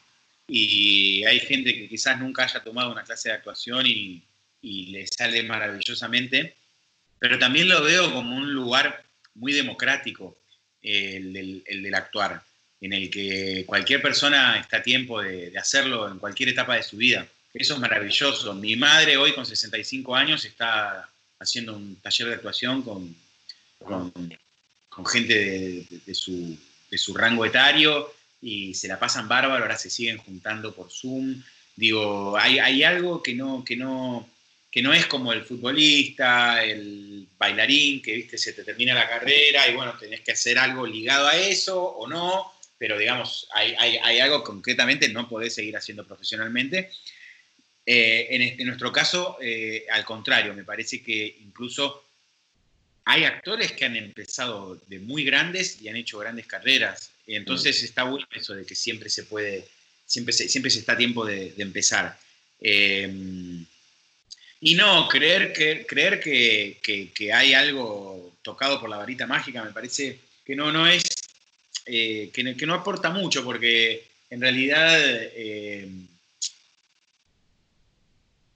[0.47, 4.23] y hay gente que quizás nunca haya tomado una clase de actuación y,
[4.61, 6.57] y le sale maravillosamente,
[7.19, 9.03] pero también lo veo como un lugar
[9.35, 10.37] muy democrático,
[10.83, 12.43] el del, el del actuar
[12.81, 16.97] en el que cualquier persona está a tiempo de, hacerlo en cualquier etapa de su
[16.97, 17.27] vida.
[17.53, 18.55] Eso es maravilloso.
[18.55, 21.09] Mi madre hoy con 65 años está
[21.41, 23.17] haciendo un taller de actuación con,
[23.79, 24.13] con,
[25.07, 26.57] gente de, su,
[26.91, 28.13] de, su, rango etario
[28.43, 31.43] y se la pasan bárbaro, ahora se siguen juntando por Zoom.
[31.75, 34.29] Digo, hay, algo que no, que, no,
[34.71, 39.69] que no es como el futbolista, el bailarín, que viste, se te termina la carrera
[39.69, 44.45] y bueno, tenés que hacer algo ligado a eso o no pero digamos, hay, algo
[44.45, 46.91] concretamente no podés seguir haciendo profesionalmente.
[47.85, 52.05] Eh, en, nuestro caso, eh, al contrario, me parece que incluso
[53.05, 57.11] hay actores que han empezado de muy grandes y han hecho grandes carreras.
[57.27, 57.85] Entonces mm.
[57.85, 59.67] está bueno eso de que siempre se puede,
[60.07, 62.17] siempre se, siempre se está a tiempo de, empezar.
[62.61, 63.11] Eh,
[64.61, 66.79] y no, creer, que, creer que,
[67.15, 71.05] que, hay algo tocado por la varita mágica me parece que no, no es
[71.91, 75.89] eh, que, no aporta mucho, porque en realidad eh,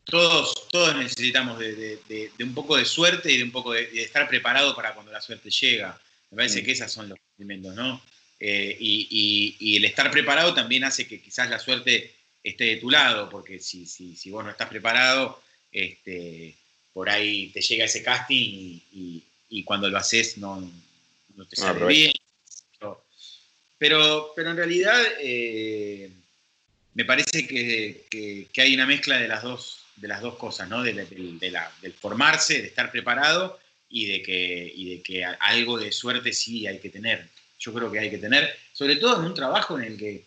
[0.05, 4.77] todos, todos necesitamos de, un poco de suerte y de un poco de, estar preparado
[4.77, 5.99] para cuando la suerte llega.
[6.31, 8.03] Me parece que esos son los elementos, ¿no?
[8.39, 12.15] Eh, y, el estar preparado también hace que quizás la suerte
[12.45, 15.41] esté de tu lado, porque si, si, si vos no estás preparado,
[15.71, 16.55] este,
[16.93, 19.23] por ahí te llega ese casting y,
[19.65, 20.61] cuando lo haces no,
[21.37, 22.13] no te sale bien
[23.83, 26.09] pero, pero en realidad eh,
[26.95, 30.85] me parece que, hay una mezcla de las dos, de las dos cosas, ¿no?
[30.85, 36.33] De, del formarse, de estar preparado y de, que, y de que algo de suerte
[36.33, 37.27] sí hay que tener.
[37.59, 40.27] Yo creo que hay que tener, sobre todo en un trabajo en el que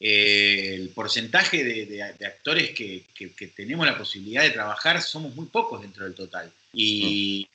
[0.00, 3.04] eh, el porcentaje de, actores que,
[3.54, 6.52] tenemos la posibilidad de trabajar somos muy pocos dentro del total.
[6.72, 7.46] Y,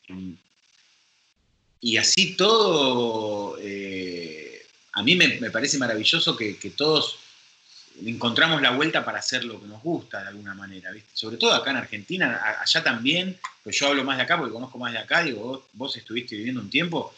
[1.81, 4.44] y así todo, eh,
[4.95, 7.19] a mí me, parece maravilloso que, todos
[8.05, 11.71] encontramos la vuelta para hacer lo que nos gusta de alguna manera, Sobre todo acá
[11.71, 15.23] en Argentina, allá también, pues yo hablo más de acá porque conozco más de acá,
[15.23, 17.13] digo, vos estuviste viviendo un tiempo,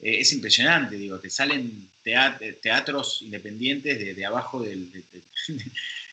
[0.00, 5.02] eh, es impresionante, digo, te salen teatros independientes de, abajo del, de,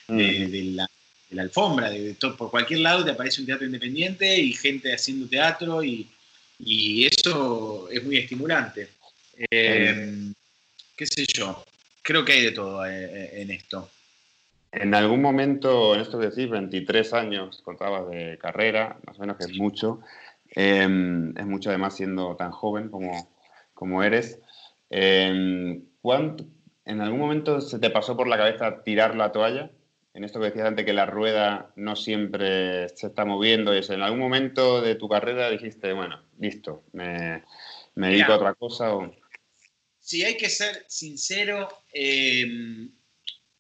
[1.31, 5.81] la, alfombra, de, por cualquier lado te aparece un teatro independiente y gente haciendo teatro
[5.81, 6.09] y,
[7.05, 8.89] eso es muy estimulante.
[9.51, 10.33] Eh,
[10.95, 11.63] ¿Qué sé yo?
[12.01, 13.89] Creo que hay de todo eh, en esto.
[14.71, 19.37] En algún momento, en esto que decís, 23 años contabas de carrera, más o menos
[19.37, 20.01] que es mucho.
[20.49, 20.87] es
[21.45, 23.29] mucho además siendo tan joven como,
[23.73, 24.39] como eres,
[24.89, 25.83] em,
[26.85, 29.71] ¿en algún momento se te pasó por la cabeza tirar la toalla?
[30.13, 34.01] En esto que decías antes, que la rueda no siempre se está moviendo, y ¿en
[34.01, 37.43] algún momento de tu carrera dijiste, bueno, listo, me,
[37.95, 38.95] dedico a otra cosa?
[38.95, 39.13] O...
[40.05, 42.89] Si hay que ser sincero, em,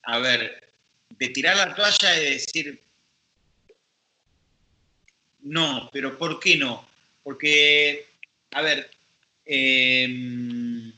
[0.03, 0.71] a ver,
[1.09, 2.81] de tirar la toalla y decir,
[5.39, 6.87] no, pero ¿por qué no?
[7.23, 8.05] Porque,
[8.51, 8.91] a ver,
[9.45, 10.91] Em,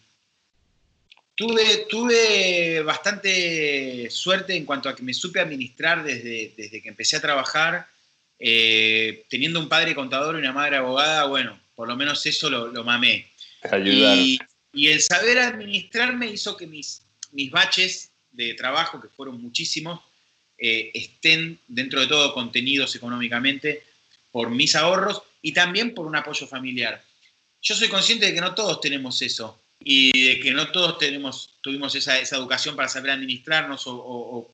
[1.35, 7.17] tuve, tuve bastante suerte en cuanto a que me supe administrar desde, desde que empecé
[7.17, 7.87] a trabajar.
[8.39, 12.67] Eh, teniendo un padre contador y una madre abogada, bueno, por lo menos eso lo,
[12.67, 13.27] lo mamé.
[13.83, 14.39] Y,
[14.77, 20.01] y, el saber administrarme hizo que mis, mis baches de trabajo, que fueron muchísimos,
[20.57, 23.83] eh, estén dentro de todo contenidos económicamente
[24.31, 27.03] por mis ahorros y también por un apoyo familiar
[27.61, 31.57] yo soy consciente de que no todos tenemos eso y de que no todos tenemos,
[31.61, 34.49] tuvimos esa, educación para saber administrarnos o,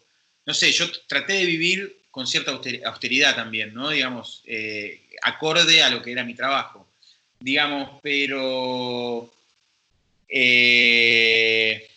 [0.46, 3.90] no sé, yo traté de vivir con cierta austeridad también, ¿no?
[3.90, 6.88] Digamos, eh, acorde a lo que era mi trabajo,
[7.40, 9.32] digamos, pero
[10.36, 11.88] eh,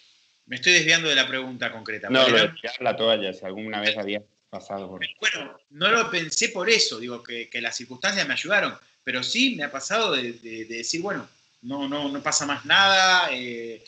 [0.47, 2.11] me estoy desviando de la pregunta concreta.
[2.11, 5.01] No, lo de la toalla, si alguna vez había pasado por...
[5.21, 9.55] Bueno, no lo pensé por eso, digo, que, que las circunstancias me ayudaron pero sí
[9.55, 10.33] me ha pasado de,
[10.69, 11.29] decir, bueno,
[11.63, 13.85] no, no, no pasa más nada, eh,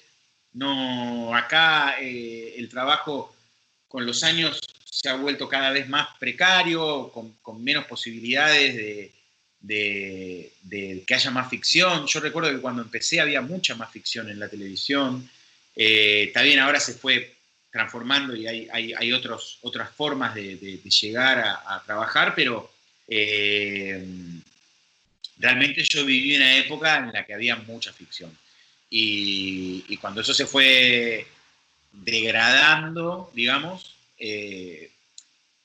[0.52, 3.34] no, acá eh, el trabajo
[3.88, 9.12] con los años se ha vuelto cada vez más precario, con, menos posibilidades de,
[9.66, 12.06] que haya más ficción.
[12.06, 15.28] Yo recuerdo que cuando empecé había mucha más ficción en la televisión.
[15.74, 17.34] Eh, está bien, ahora se fue
[17.70, 22.72] transformando y hay, hay, otros, otras formas de, llegar a, trabajar, pero
[25.38, 28.36] realmente yo viví una época en la que había mucha ficción.
[28.90, 31.26] Y, cuando eso se fue
[31.92, 34.90] degradando, digamos, eh,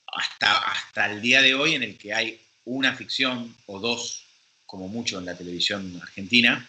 [0.06, 4.24] hasta, hasta el día de hoy en el que hay una ficción o dos,
[4.66, 6.68] como mucho en la televisión argentina,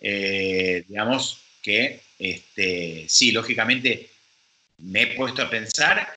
[0.00, 4.10] eh, digamos que este, sí, lógicamente
[4.78, 6.16] me he puesto a pensar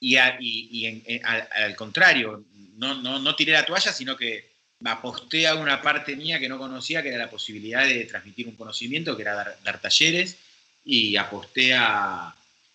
[0.00, 2.44] y, al, contrario,
[2.76, 4.48] no, no, no tiré la toalla, sino que
[4.84, 8.54] aposté a una parte mía que no conocía, que era la posibilidad de transmitir un
[8.54, 10.36] conocimiento, que era dar, talleres,
[10.84, 12.34] y aposté a,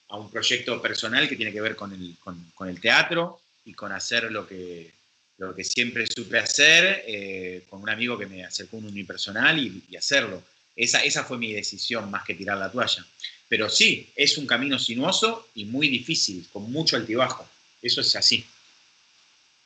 [0.09, 4.91] un proyecto personal que tiene que ver con el, teatro y con hacer lo que,
[5.37, 9.83] lo que siempre supe hacer, eh, con un amigo que me acercó un unipersonal y,
[9.89, 10.43] y hacerlo.
[10.75, 13.05] Esa, esa fue mi decisión más que tirar la toalla.
[13.47, 17.47] Pero sí, es un camino sinuoso y muy difícil, con mucho altibajo.
[17.81, 18.45] Eso es así.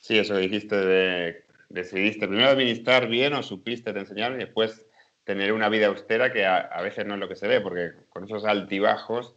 [0.01, 4.85] Sí, eso dijiste de decidiste primero administrar bien o supliste te enseñaron y después
[5.25, 8.23] tener una vida austera que a, veces no es lo que se ve, porque con
[8.23, 9.33] esos altibajos,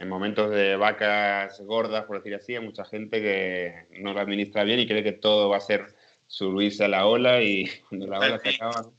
[0.00, 4.64] en momentos de vacas gordas, por decir así, hay mucha gente que no lo administra
[4.64, 5.94] bien y cree que todo va a ser
[6.26, 8.90] subirse a la ola y cuando la ola se acaba...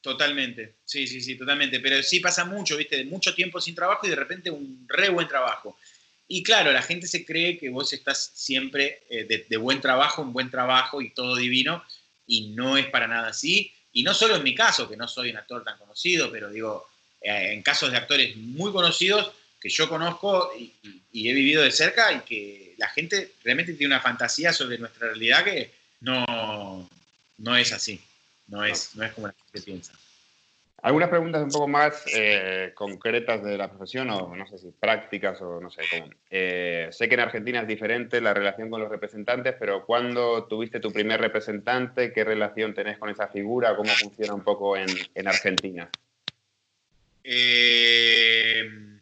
[0.00, 1.78] Totalmente, sí, sí, sí, totalmente.
[1.80, 2.96] Pero sí pasa mucho, ¿viste?
[2.96, 5.76] De mucho tiempo sin trabajo y de repente un re buen trabajo.
[6.26, 10.32] Y claro, la gente se cree que vos estás siempre eh, de, buen trabajo en
[10.32, 11.84] buen trabajo y todo divino,
[12.26, 13.72] y no es para nada así.
[13.92, 16.86] Y no solo en mi caso, que no soy un actor tan conocido, pero digo,
[17.20, 19.32] eh, en casos de actores muy conocidos
[19.64, 20.74] que yo conozco y,
[21.26, 25.42] he vivido de cerca y que la gente realmente tiene una fantasía sobre nuestra realidad
[25.42, 25.70] que
[26.02, 26.86] no,
[27.38, 27.98] no es así,
[28.48, 29.94] no es, no es como la gente piensa.
[30.82, 35.40] Algunas preguntas un poco más eh, concretas de la profesión, o no sé si prácticas
[35.40, 36.10] o no sé cómo.
[36.28, 40.78] Eh, sé que en Argentina es diferente la relación con los representantes, pero ¿cuándo tuviste
[40.78, 42.12] tu primer representante?
[42.12, 43.74] ¿Qué relación tenés con esa figura?
[43.76, 45.88] ¿Cómo funciona un poco en, en Argentina?
[47.22, 48.93] Eh,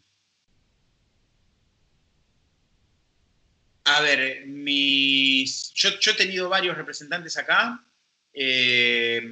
[3.97, 7.83] a ver, mis, yo, yo, he tenido varios representantes acá.
[8.33, 9.29] De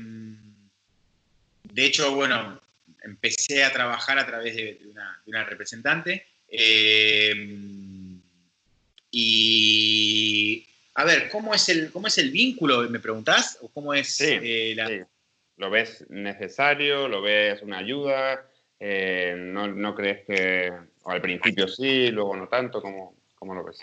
[1.77, 2.61] hecho, bueno,
[3.03, 4.81] empecé a trabajar a través de,
[5.27, 6.27] una, representante.
[6.49, 7.33] Eh,
[9.11, 12.89] y a ver, ¿cómo es el, cómo es el vínculo?
[12.89, 13.59] ¿Me preguntás?
[13.61, 15.07] ¿O cómo es eh,
[15.57, 17.09] ¿Lo ves necesario?
[17.09, 18.47] ¿Lo ves una ayuda?
[18.79, 22.81] Eh, no, crees que o al principio sí, luego no tanto?
[22.81, 23.79] ¿Cómo, ¿Cómo lo ves?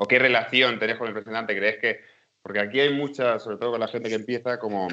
[0.00, 1.56] ¿O qué relación tenés con el representante?
[1.56, 2.00] ¿Crees que.?
[2.40, 4.88] Porque aquí hay mucha, sobre todo con la gente que empieza, como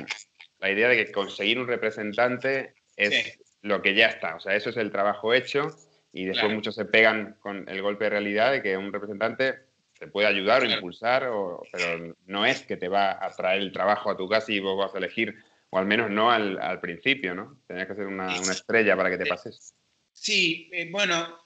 [0.59, 4.69] la idea de que conseguir un representante es lo que ya está, o sea, eso
[4.69, 5.67] es el trabajo hecho
[6.11, 9.55] y después muchos se pegan con el golpe de realidad de que un representante
[9.99, 11.29] te puede ayudar o impulsar,
[11.71, 14.77] pero no es que te va a traer el trabajo a tu casa y vos
[14.77, 15.35] vas a elegir,
[15.69, 17.59] o al menos no al, principio, ¿no?
[17.67, 19.75] Tenías que ser una, estrella para que te pases.
[20.13, 21.37] Sí, eh, bueno,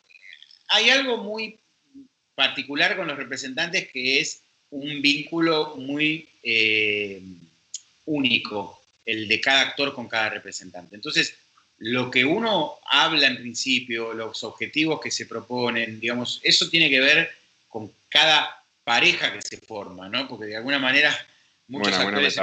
[0.69, 1.59] hay algo muy
[2.39, 7.21] particular con los representantes que es un vínculo muy eh,
[8.05, 10.95] único el de cada actor con cada representante.
[10.95, 11.35] Entonces,
[11.79, 17.01] lo que uno habla en principio, los objetivos que se proponen, digamos, eso tiene que
[17.01, 17.29] ver
[17.67, 20.25] con cada pareja que se forma, ¿no?
[20.29, 21.13] Porque de alguna manera
[21.67, 22.39] muchos actores...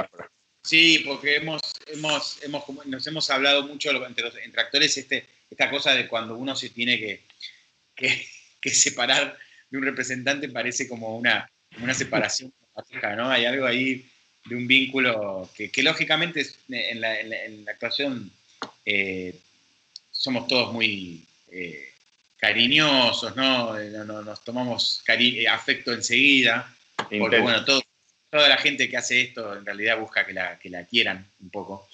[0.61, 5.71] sí, porque hemos, hemos, hemos, nos hemos hablado mucho entre, los, entre actores este, esta
[5.71, 7.23] cosa de cuando uno se tiene que,
[8.61, 9.39] que, separar
[9.69, 11.49] de un representante parece como una,
[11.81, 12.53] una separación,
[13.17, 13.29] ¿no?
[13.29, 14.05] Hay algo ahí
[14.45, 18.31] de un vínculo que, lógicamente en la, actuación
[18.85, 19.35] eh,
[20.11, 21.89] somos todos muy eh,
[22.37, 23.77] cariñosos, ¿no?
[23.77, 25.03] Eh, nos tomamos
[25.51, 30.57] afecto enseguida, porque bueno, toda la gente que hace esto en realidad busca que la,
[30.59, 31.87] que la quieran un poco,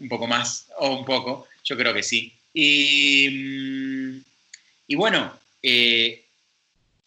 [0.00, 2.36] un poco más o un poco, yo creo que sí.
[2.52, 4.24] Y, mm,
[4.88, 5.38] y bueno,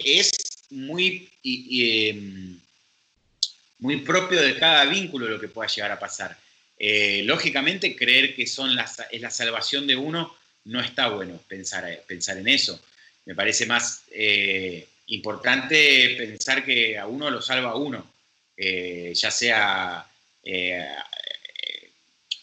[0.05, 0.31] es
[0.69, 1.29] muy
[3.83, 6.37] muy propio de cada vínculo lo que pueda llegar a pasar.
[6.79, 8.77] Eh, lógicamente, creer que son
[9.11, 10.35] es la salvación de uno
[10.65, 12.81] no está bueno pensar, pensar en eso.
[13.25, 18.09] Me parece más eh, importante pensar que a uno lo salva a uno,
[18.55, 20.07] eh, ya sea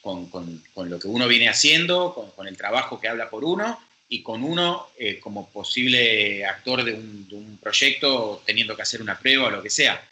[0.03, 0.31] con,
[0.77, 3.81] lo que uno viene haciendo, con, el trabajo que habla por uno
[4.13, 4.91] y con uno
[5.21, 10.03] como posible actor de un, proyecto teniendo que hacer una prueba o lo que sea.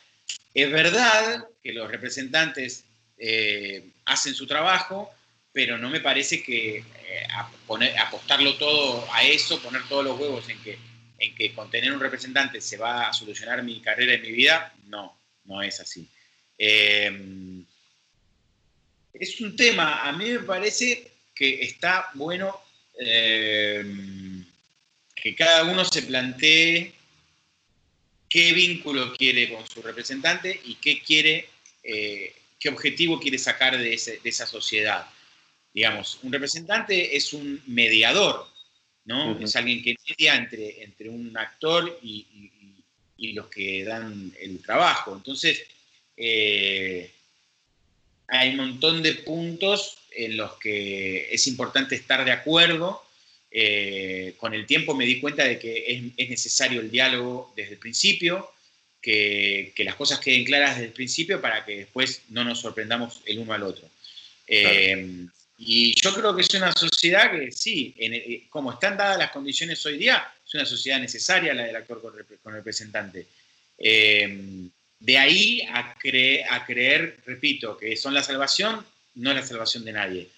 [0.54, 2.84] Es verdad que los representantes
[3.18, 5.10] eh, hacen su trabajo,
[5.52, 7.26] pero no me parece que eh,
[7.98, 10.78] apostarlo todo a eso, poner todos los huevos en que,
[11.18, 14.72] en que con tener un representante se va a solucionar mi carrera y mi vida,
[14.86, 16.08] no, no es así.
[16.56, 17.64] Eh,
[19.12, 22.67] es un tema, a mí me parece que está bueno
[22.98, 24.44] que
[25.36, 26.92] cada uno se plantee
[28.28, 31.48] qué vínculo quiere con su representante y qué quiere,
[31.82, 35.06] eh, qué objetivo quiere sacar de, esa sociedad.
[35.72, 38.46] Digamos, un representante es un mediador,
[39.04, 39.38] ¿no?
[39.38, 42.26] Es alguien que media entre, entre un actor y,
[43.34, 45.14] los que dan el trabajo.
[45.14, 45.62] Entonces,
[46.16, 47.10] eh,
[48.26, 53.02] hay un montón de puntos en los que es importante estar de acuerdo
[53.50, 57.78] eh, con el tiempo me di cuenta de que es, necesario el diálogo desde el
[57.78, 58.50] principio,
[59.00, 63.38] que, las cosas queden claras desde el principio para que después no nos sorprendamos el
[63.38, 63.88] uno al otro.
[64.46, 69.30] Eh, y yo creo que es una sociedad que sí, eh, como están dadas las
[69.30, 73.26] condiciones hoy día, es una sociedad necesaria la del actor con, representante.
[73.78, 75.96] de ahí a,
[76.50, 78.84] a creer, repito, que son la salvación,
[79.18, 80.28] no la salvación de nadie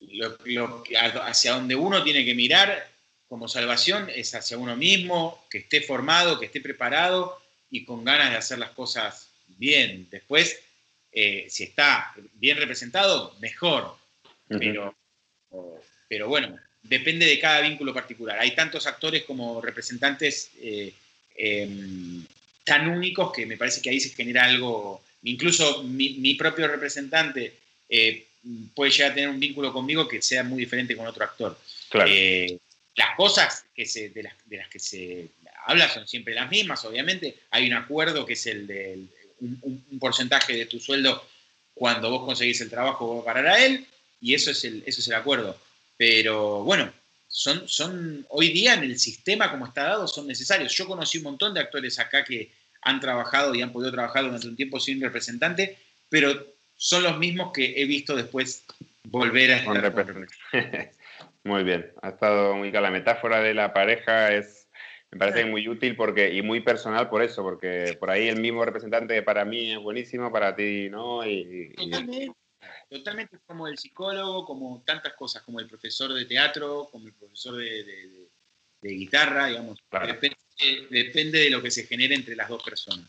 [0.00, 0.84] lo,
[1.22, 2.88] hacia donde uno tiene que mirar
[3.28, 7.40] como salvación es hacia uno mismo, que esté formado, que esté preparado
[7.70, 10.06] y con ganas de hacer las cosas bien.
[10.10, 10.60] Después,
[11.10, 13.96] eh, si está bien representado, mejor.
[14.48, 14.94] pero,
[16.08, 18.38] pero bueno, depende de cada vínculo particular.
[18.38, 20.92] Hay tantos actores como representantes eh,
[21.34, 22.24] em,
[22.64, 25.02] tan únicos que me parece que ahí se genera algo.
[25.26, 27.52] Incluso mi, propio representante
[27.88, 28.26] eh,
[28.74, 31.58] puede llegar a tener un vínculo conmigo que sea muy diferente con otro actor.
[32.06, 32.58] Eh,
[32.94, 35.28] las cosas que de, las, que se
[35.66, 37.38] habla son siempre las mismas, obviamente.
[37.50, 39.04] Hay un acuerdo que es el de
[39.40, 41.26] un, porcentaje de tu sueldo
[41.74, 43.84] cuando vos conseguís el trabajo a parar a él.
[44.20, 45.58] y eso es el, eso es el acuerdo.
[45.96, 46.92] Pero bueno,
[47.26, 50.72] son, son, hoy día en el sistema como está dado son necesarios.
[50.72, 52.48] Yo conocí un montón de actores acá que
[52.86, 55.76] han trabajado y han podido trabajar durante un tiempo sin representante,
[56.08, 58.64] pero son los mismos que he visto después
[59.04, 60.26] volver a estar.
[61.42, 64.68] Muy bien, ha estado muy La metáfora de la pareja es,
[65.12, 68.64] me parece muy útil porque, y muy personal por eso, porque por ahí el mismo
[68.64, 71.24] representante para mí es buenísimo, para ti no.
[71.24, 72.32] Y, totalmente,
[72.90, 77.54] totalmente como el psicólogo, como tantas cosas, como el profesor de teatro, como el profesor
[77.58, 78.28] de,
[78.82, 79.78] guitarra, digamos.
[80.90, 83.08] Depende, de lo que se genere entre las dos personas.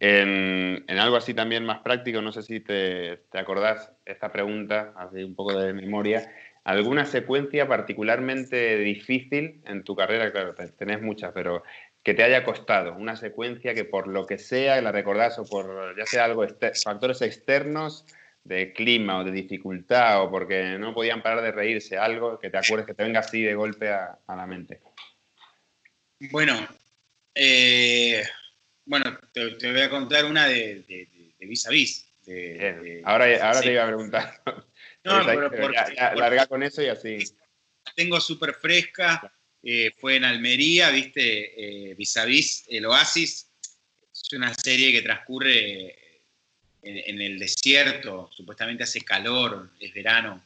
[0.00, 5.22] En, algo así también más práctico, no sé si te, te acordás esta pregunta, así
[5.22, 6.32] un poco de memoria
[6.68, 10.30] ¿Alguna secuencia particularmente difícil en tu carrera?
[10.30, 11.62] Claro, tenés muchas, pero
[12.02, 15.96] que te haya costado, una secuencia que por lo que sea la recordás o por
[15.96, 16.46] ya sea algo,
[16.84, 18.04] factores externos
[18.44, 22.58] de clima o de dificultad o porque no podían parar de reírse, algo que te
[22.58, 24.82] acuerdes que te venga así de golpe a, la mente.
[26.20, 26.68] Bueno,
[27.34, 28.24] eh,
[28.84, 30.84] bueno, te, voy a contar una de,
[31.38, 32.06] vis a vis.
[33.04, 34.42] ahora ahora te iba a preguntar.
[35.04, 37.18] No, pero larga con eso y así.
[37.94, 39.32] Tengo súper fresca.
[39.62, 43.50] Eh, fue en Almería, viste, eh, vis a vis el Oasis.
[44.12, 45.96] Es una serie que transcurre
[46.82, 50.44] en, el desierto, supuestamente hace calor, es verano.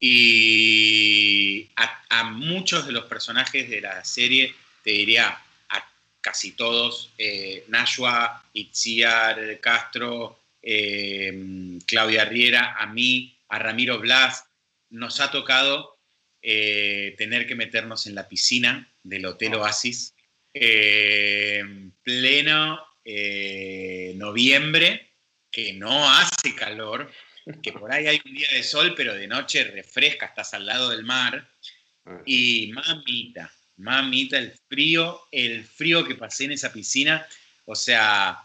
[0.00, 7.64] Y a, muchos de los personajes de la serie, te diría a casi todos, eh,
[7.68, 14.44] Nashua, Itziar, Castro, eh, Claudia Riera, a mí, a Ramiro Blas,
[14.90, 15.98] nos ha tocado
[16.42, 19.58] eh, tener que meternos en la piscina del Hotel ah.
[19.58, 20.14] Oasis
[20.54, 22.84] eh, en pleno
[24.16, 25.10] noviembre,
[25.50, 27.10] que no hace calor,
[27.62, 30.90] que por ahí hay un día de sol, pero de noche refresca, estás al lado
[30.90, 31.48] del mar.
[32.04, 32.22] Ah.
[32.26, 37.26] Y mamita, mamita, el frío, el frío que pasé en esa piscina,
[37.64, 38.42] o sea,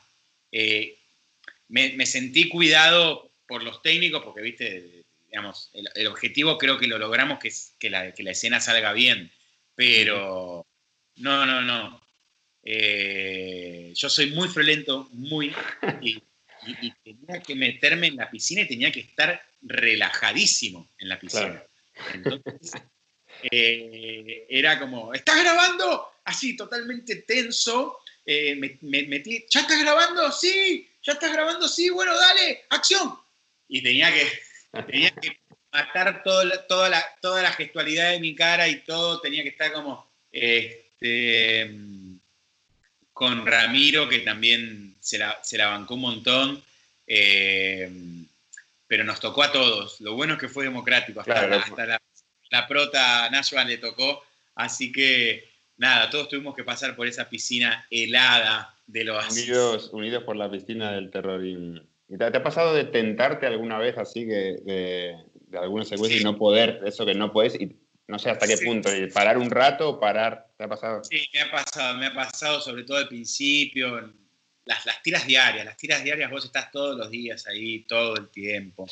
[1.70, 7.39] me, sentí cuidado por los técnicos, porque, viste, digamos, el, objetivo creo que lo logramos,
[7.39, 9.32] que, es que, la, escena salga bien,
[9.76, 10.66] pero
[11.18, 12.01] no, no, no.
[12.64, 15.54] Eh, yo soy muy frolento, muy,
[16.01, 16.22] y,
[17.03, 21.64] tenía que meterme en la piscina y tenía que estar relajadísimo en la piscina.
[22.14, 22.72] Entonces,
[23.51, 26.11] eh, era como, ¿estás grabando?
[26.26, 27.99] Así, totalmente tenso.
[28.26, 30.32] Eh, me, metí, ¿ya estás grabando?
[30.32, 31.68] Sí, ¿ya estás grabando?
[31.68, 33.18] Sí, bueno, dale, acción.
[33.68, 35.39] Y tenía que,
[35.72, 40.09] matar toda, la, toda la gestualidad de mi cara y todo, tenía que estar como
[40.32, 41.76] este,
[43.11, 45.18] con Ramiro, que también se
[45.58, 46.64] la, bancó un montón.
[47.06, 47.91] Eh,
[48.88, 49.99] pero nos tocó a todos.
[50.01, 51.20] Lo bueno es que fue democrático.
[51.20, 52.01] Hasta, la,
[52.49, 54.24] la, prota Nashua le tocó.
[54.56, 60.24] Así que nada, todos tuvimos que pasar por esa piscina helada de los unidos, unidos
[60.24, 61.43] por la piscina del terror.
[61.45, 61.82] Y,
[62.18, 66.38] te, ha pasado de tentarte alguna vez así que de, de alguna secuencia y no
[66.38, 67.76] poder, eso que no puedes, y
[68.08, 70.47] no sé hasta qué punto, parar un rato o parar?
[70.58, 71.04] ¿Te ha pasado?
[71.04, 74.14] Sí, me ha pasado, me ha pasado sobre todo al principio,
[74.66, 78.30] las, las tiras diarias, las tiras diarias vos estás todos los días ahí, todo el
[78.30, 78.88] tiempo.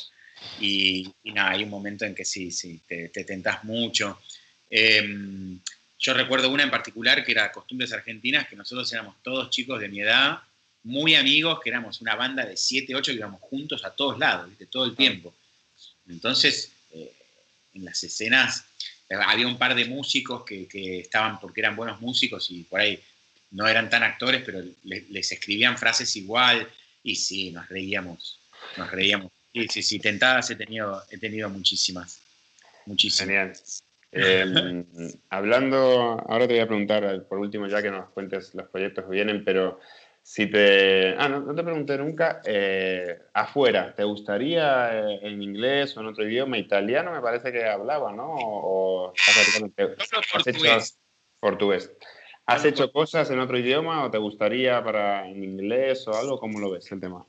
[0.60, 4.20] Y, nada, hay un momento en que sí, sí, te, te tentás mucho.
[4.68, 5.58] Em,
[5.98, 9.88] yo recuerdo una en particular que era Costumbres Argentinas, que nosotros éramos todos chicos de
[9.88, 10.40] mi edad,
[10.84, 14.48] muy amigos, que éramos una banda de 7, 8 que íbamos juntos a todos lados,
[14.48, 14.66] ¿viste?
[14.66, 15.32] todo el tiempo.
[16.08, 17.12] Entonces, eh,
[17.74, 18.64] en las escenas
[19.08, 20.66] eh, había un par de músicos que,
[21.00, 22.98] estaban porque eran buenos músicos y por ahí
[23.52, 26.68] no eran tan actores, pero les, escribían frases igual
[27.02, 28.40] y sí, nos reíamos,
[28.76, 29.30] nos reíamos.
[29.52, 32.20] Sí, sí, sí, tentadas he tenido, he tenido muchísimas,
[32.86, 33.82] muchísimas.
[34.10, 34.84] Em,
[35.30, 39.10] hablando, ahora te voy a preguntar, por último, ya que nos cuentes los proyectos que
[39.10, 39.80] vienen, pero
[40.22, 41.14] si te.
[41.18, 42.40] Ah, no, te pregunté nunca.
[42.44, 46.58] Eh, afuera, ¿te gustaría eh, en inglés o en otro idioma?
[46.58, 48.36] Italiano me parece que hablaba, ¿no?
[48.36, 50.98] O, has portugués.
[51.40, 51.90] portugués.
[52.46, 56.38] ¿Has hecho cosas en otro idioma o te gustaría para en inglés o algo?
[56.38, 57.24] ¿Cómo lo ves el tema?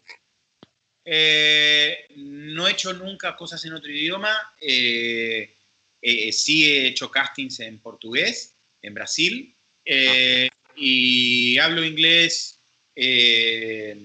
[1.06, 4.36] Eh, no he hecho nunca cosas en otro idioma.
[4.60, 5.54] Eh,
[6.02, 9.56] eh, sí he hecho castings en portugués, en Brasil,
[9.86, 12.60] eh, y hablo inglés
[12.96, 13.98] eh,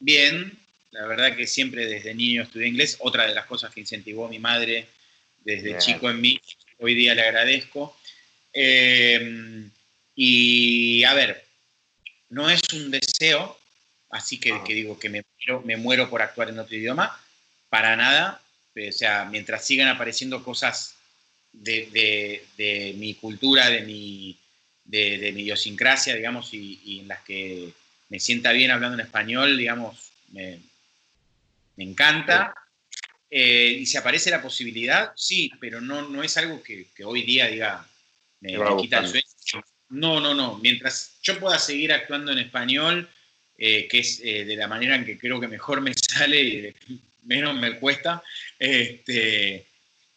[0.00, 0.58] bien.
[0.90, 2.96] La verdad que siempre desde niño estudié inglés.
[3.00, 4.86] Otra de las cosas que incentivó mi madre
[5.44, 6.40] desde chico en mí,
[6.78, 7.96] hoy día le agradezco.
[10.16, 11.46] Y a ver,
[12.30, 13.56] no es un deseo,
[14.10, 17.16] así que, digo que me muero, me muero por actuar en otro idioma,
[17.68, 18.40] para nada
[18.88, 20.96] o sea, mientras sigan apareciendo cosas
[21.52, 22.42] de,
[22.98, 24.38] mi cultura, de mi,
[24.84, 27.72] de, mi idiosincrasia, digamos, y, en las que
[28.08, 30.60] me sienta bien hablando en español, digamos, me,
[31.78, 32.54] encanta.
[33.30, 37.46] Eh, y si aparece la posibilidad, sí, pero no, no es algo que, hoy día
[37.46, 37.86] diga,
[38.40, 39.25] me, quita el sueño.
[39.88, 40.58] No, no, no.
[40.58, 43.08] Mientras yo pueda seguir actuando en español,
[43.58, 46.74] eh, que es eh, de la manera en que creo que mejor me sale y
[47.22, 48.22] menos me cuesta,
[48.58, 49.66] este,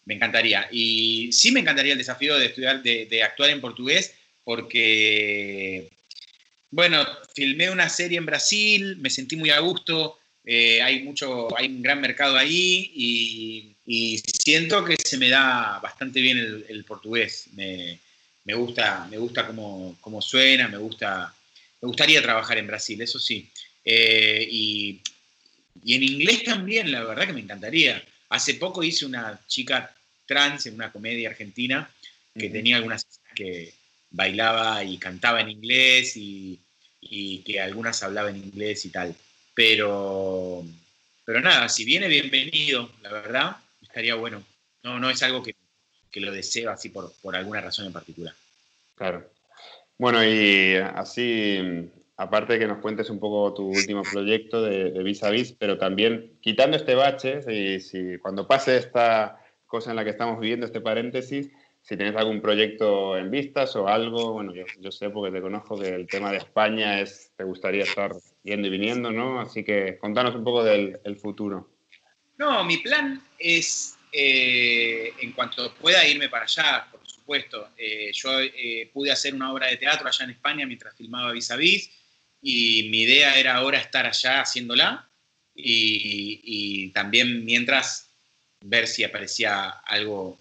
[0.06, 0.68] me encantaría.
[0.72, 4.14] Y sí me encantaría el desafío de estudiar, de, actuar en portugués,
[4.44, 5.90] porque,
[6.72, 7.06] bueno,
[7.36, 11.82] filmé una serie en Brasil, me sentí muy a gusto, eh, hay mucho, hay un
[11.82, 13.76] gran mercado ahí y,
[14.24, 17.50] siento que se me da bastante bien el, portugués.
[18.54, 21.34] Gusta, me gusta cómo, cómo, suena, me gusta,
[21.82, 23.50] me gustaría trabajar en Brasil, eso sí.
[23.84, 25.02] Eh, y
[25.84, 28.04] y en inglés también, la verdad que me encantaría.
[28.30, 29.96] Hace poco hice una chica
[30.26, 31.90] trans en una comedia argentina
[32.36, 33.74] que tenía algunas que
[34.12, 36.60] bailaba y cantaba en inglés y,
[37.46, 39.16] que algunas hablaban en inglés y tal.
[39.54, 40.64] Pero,
[41.26, 44.44] pero nada, si viene bienvenido, la verdad, estaría bueno.
[44.84, 45.56] No, no es algo que,
[46.12, 48.34] que lo deseo así por, por alguna razón en particular.
[48.96, 49.30] Claro.
[49.98, 51.90] Bueno, y así
[52.20, 55.78] aparte de que nos cuentes un poco tu último proyecto de, Vis a Vis, pero
[55.78, 60.66] también quitando este bache, si, si, cuando pase esta cosa en la que estamos viviendo,
[60.66, 61.50] este paréntesis,
[61.82, 65.96] si tienes algún proyecto en vistas o algo, bueno, yo, sé porque te conozco que
[65.96, 68.12] el tema de España es, te gustaría estar
[68.44, 69.40] yendo y viniendo, ¿no?
[69.40, 71.70] Así que contanos un poco del futuro.
[72.38, 78.40] No, mi plan es, eh, en cuanto pueda irme para allá, por supuesto, eh, yo
[78.42, 81.92] eh, pude hacer una obra de teatro allá en España mientras filmaba Vis a Vis,
[82.42, 85.08] y mi idea era ahora estar allá haciéndola
[85.54, 88.10] y, también mientras
[88.62, 90.40] ver si aparecía algo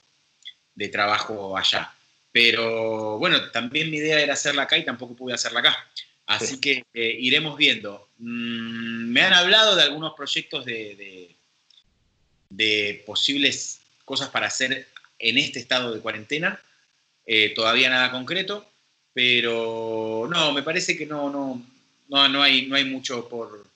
[0.74, 1.92] de trabajo allá.
[2.32, 5.88] Pero bueno, también mi idea era hacerla acá y tampoco pude hacerla acá.
[6.26, 8.08] Así que iremos viendo.
[8.18, 11.37] Mm, me han hablado de algunos proyectos de, de,
[13.06, 14.88] posibles cosas para hacer
[15.18, 16.60] en este estado de cuarentena.
[17.26, 18.66] Eh, todavía nada concreto,
[19.12, 21.62] pero no, me parece que no, no,
[22.08, 23.68] no, no, hay, no hay mucho por,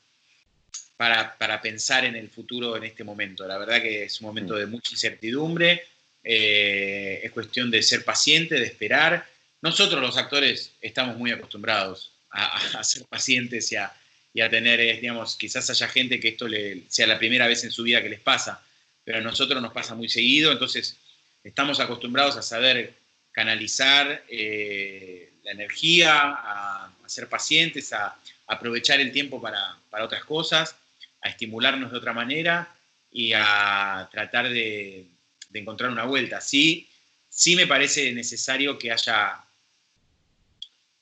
[0.96, 3.46] para, pensar en el futuro en este momento.
[3.46, 5.84] La verdad que es un momento de mucha incertidumbre,
[6.22, 9.26] eh, es cuestión de ser paciente, de esperar.
[9.60, 13.92] Nosotros los actores estamos muy acostumbrados a, ser pacientes y a,
[14.34, 16.46] y a, tener, eh, digamos, quizás haya gente que esto
[16.88, 18.62] sea la primera vez en su vida que les pasa,
[19.04, 20.96] pero a nosotros nos pasa muy seguido, entonces
[21.44, 22.94] estamos acostumbrados a saber
[23.32, 28.16] canalizar eh, la energía, a, ser pacientes, a,
[28.46, 30.76] aprovechar el tiempo para, otras cosas,
[31.22, 32.74] a estimularnos de otra manera
[33.10, 35.06] y a tratar de,
[35.52, 36.40] encontrar una vuelta.
[36.40, 36.88] Sí,
[37.28, 39.42] sí me parece necesario que haya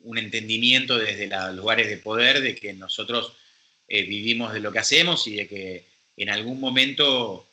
[0.03, 3.32] un entendimiento desde los lugares de poder de que nosotros
[3.88, 5.84] eh, vivimos de lo que hacemos y de que
[6.16, 7.46] en algún momento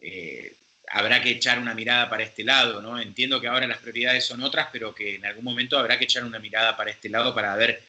[0.00, 0.54] eh,
[0.90, 3.00] habrá que echar una mirada para este lado, ¿no?
[3.00, 6.24] Entiendo que ahora las prioridades son otras, pero que en algún momento habrá que echar
[6.24, 7.82] una mirada para este lado para ver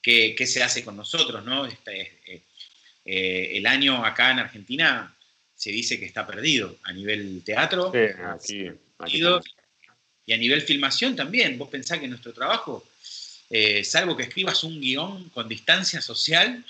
[0.00, 1.66] qué, se hace con nosotros, ¿no?
[1.66, 2.42] Este,
[3.04, 5.14] eh, el año acá en Argentina
[5.54, 7.92] se dice que está perdido a nivel teatro.
[8.40, 9.22] Sí, aquí,
[10.24, 11.58] y a nivel filmación también.
[11.58, 12.86] Vos pensás que nuestro trabajo,
[13.50, 16.64] eh, salvo que escribas un guion con distancia social,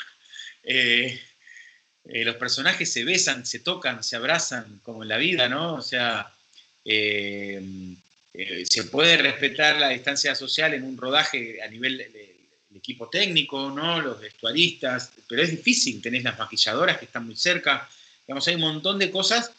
[2.05, 5.75] los personajes se besan, se tocan, se abrazan, como en la vida, ¿no?
[5.75, 6.33] O sea,
[6.85, 12.01] se puede respetar la distancia social en un rodaje a nivel
[12.71, 14.01] el equipo técnico, ¿no?
[14.01, 17.89] los vestuaristas, pero es difícil, tenés las maquilladoras que están muy cerca,
[18.27, 19.53] digamos, hay un montón de cosas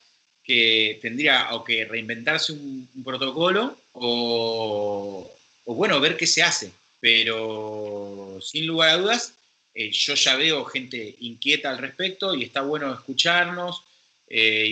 [0.43, 5.31] que tendría o que reinventarse un, protocolo o,
[5.65, 9.33] bueno, ver qué se hace, pero sin lugar a dudas,
[9.73, 13.83] eh, yo ya veo gente inquieta al respecto y está bueno escucharnos
[14.27, 14.67] eh,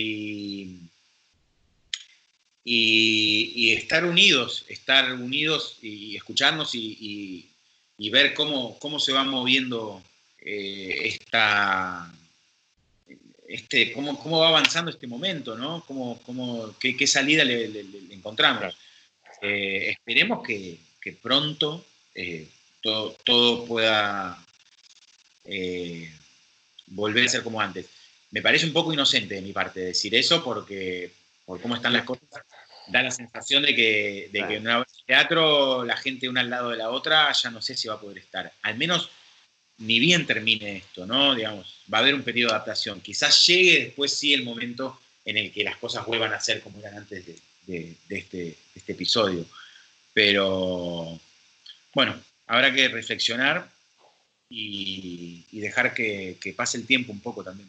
[2.64, 7.48] y, estar unidos, estar unidos y escucharnos y,
[7.96, 10.02] y ver cómo, cómo se va moviendo
[10.40, 12.12] eh, esta,
[13.48, 15.84] este, cómo, cómo, va avanzando este momento, ¿no?
[15.86, 18.76] Cómo, cómo, qué, salida le, encontramos.
[19.40, 21.84] Esperemos que, que pronto
[22.20, 22.48] eh,
[22.82, 24.44] todo, todo, pueda
[26.88, 27.86] volver a ser como antes.
[28.30, 31.10] Me parece un poco inocente de mi parte decir eso porque
[31.46, 32.28] por cómo están las cosas
[32.88, 36.70] da la sensación de que, de que en una teatro la gente una al lado
[36.70, 38.52] de la otra ya no sé si va a poder estar.
[38.62, 39.10] Al menos
[39.78, 41.34] ni bien termine esto, ¿no?
[41.34, 43.00] Digamos, va a haber un periodo de adaptación.
[43.00, 46.80] Quizás llegue después sí el momento en el que las cosas vuelvan a ser como
[46.80, 49.44] eran antes de, este, este, episodio.
[50.12, 51.20] Pero
[51.98, 52.14] bueno,
[52.46, 53.66] habrá que reflexionar
[54.48, 57.68] y, dejar que, pase el tiempo un poco también.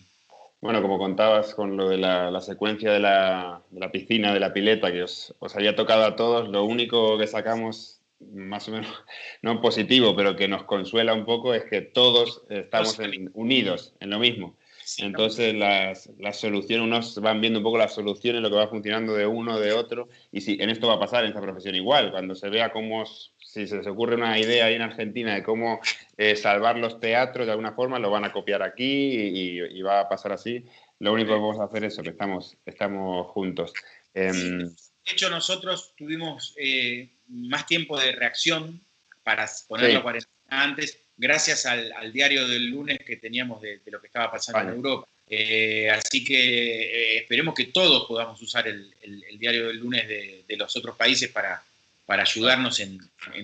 [0.61, 5.01] Bueno, como contabas con lo de la, secuencia de la, piscina, de la pileta, que
[5.01, 9.03] os, os, había tocado a todos, lo único que sacamos más o menos,
[9.41, 12.99] no positivo, pero que nos consuela un poco es que todos estamos
[13.34, 14.55] unidos en lo mismo.
[14.97, 19.13] Entonces las, las, soluciones, unos van viendo un poco las soluciones, lo que va funcionando
[19.13, 22.11] de uno, de otro, y si en esto va a pasar en esta profesión igual,
[22.11, 25.79] cuando se vea cómo, si se les ocurre una idea ahí en Argentina de cómo
[26.17, 30.09] eh, salvar los teatros de alguna forma, lo van a copiar aquí y, va a
[30.09, 30.65] pasar así.
[30.99, 33.73] Lo único que vamos a hacer es eso, que estamos, estamos juntos.
[34.13, 38.81] Em, de hecho, nosotros tuvimos eh, más tiempo de reacción
[39.23, 40.03] para ponerlo
[40.47, 45.07] antes gracias al, diario del lunes que teníamos de, lo que estaba pasando en Europa.
[45.28, 48.91] Eh, así que eh, esperemos que todos podamos usar el,
[49.38, 51.61] diario del lunes de, los otros países para,
[52.05, 52.99] para ayudarnos en,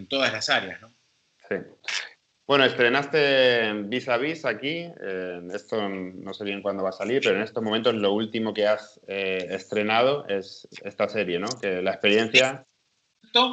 [0.08, 0.82] todas las áreas.
[0.82, 0.92] ¿no?
[1.50, 1.56] Sí.
[2.48, 4.88] Bueno, estrenaste Vis a Vis aquí.
[5.02, 8.54] Eh, esto no sé bien cuándo va a salir, pero en estos momentos lo último
[8.54, 11.50] que has estrenado es esta serie, ¿no?
[11.60, 12.66] Que la experiencia.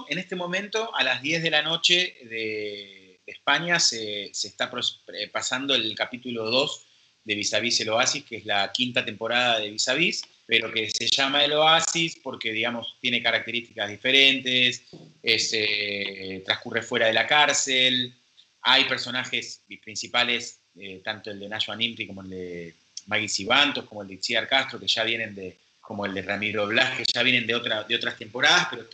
[0.09, 3.02] En este momento, a las 10 de la noche de
[3.33, 4.71] España se, está
[5.13, 6.87] eh, pasando el capítulo 2
[7.25, 10.23] de Vis a Vis el Oasis, que es la quinta temporada de Vis a Vis,
[10.47, 14.85] pero que se llama el Oasis porque, digamos, tiene características diferentes,
[15.23, 18.15] eh, transcurre fuera de la cárcel,
[18.63, 22.75] hay personajes principales, eh, tanto el de Nashua Nimri como el de
[23.07, 26.67] Maggie Sibantos, como el de Itziar Castro, que ya vienen de, como el de Ramiro
[26.67, 28.89] Blas, que ya vienen de, otra, de otras temporadas, pero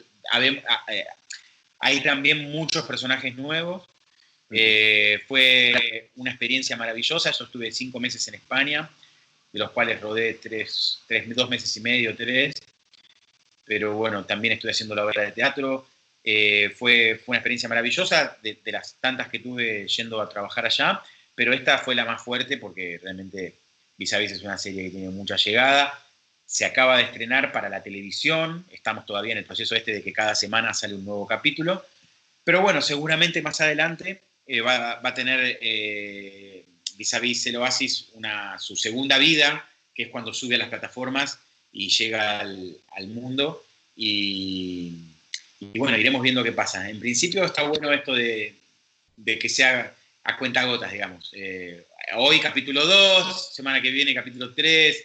[1.80, 3.88] hay también muchos personajes nuevos
[4.50, 7.30] eh, fue una experiencia maravillosa.
[7.30, 8.88] Yo estuve cinco meses en España,
[9.52, 12.54] de los cuales rodé tres, dos meses y medio, tres.
[13.64, 15.86] Pero bueno, también estuve haciendo la obra de teatro.
[16.24, 21.02] Eh, fue, fue una experiencia maravillosa, de, las tantas que tuve yendo a trabajar allá.
[21.34, 23.54] Pero esta fue la más fuerte porque realmente
[23.96, 26.02] Vis a Vis es una serie que tiene mucha llegada.
[26.46, 28.64] Se acaba de estrenar para la televisión.
[28.72, 31.84] Estamos todavía en el proceso este de que cada semana sale un nuevo capítulo.
[32.42, 36.64] Pero bueno, seguramente más adelante eh, va, a tener eh,
[36.96, 40.70] vis a vis el Oasis una, su segunda vida, que es cuando sube a las
[40.70, 41.38] plataformas
[41.70, 43.64] y llega al, mundo.
[43.94, 44.94] Y,
[45.76, 46.88] bueno, iremos viendo qué pasa.
[46.88, 48.54] En principio está bueno esto de,
[49.24, 49.94] que sea
[50.24, 51.30] a cuenta gotas, digamos.
[51.34, 51.86] Eh,
[52.16, 54.96] hoy capítulo 2, semana que viene capítulo 3.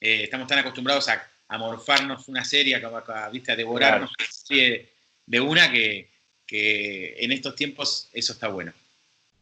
[0.00, 1.26] Eh, estamos tan acostumbrados a,
[1.58, 4.88] morfarnos una serie, a, a, devorarnos una serie
[5.26, 6.08] de una que,
[6.46, 8.72] que en estos tiempos eso está bueno.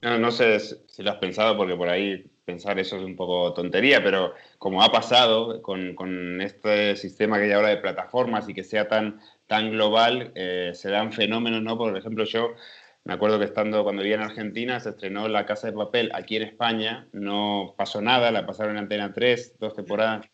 [0.00, 3.52] No, no sé si lo has pensado, porque por ahí pensar eso es un poco
[3.52, 8.64] tontería, pero como ha pasado con, este sistema que hay ahora de plataformas y que
[8.64, 11.76] sea tan, tan global, eh, se dan fenómenos, ¿no?
[11.76, 12.54] Por ejemplo, yo
[13.04, 16.36] me acuerdo que estando cuando vivía en Argentina, se estrenó La Casa de Papel aquí
[16.36, 20.26] en España, no pasó nada, la pasaron en Antena 3, dos temporadas,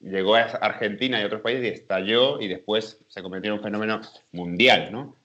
[0.00, 4.00] llegó a Argentina y otros países y estalló y después se convirtió en un fenómeno
[4.32, 5.16] mundial, ¿no?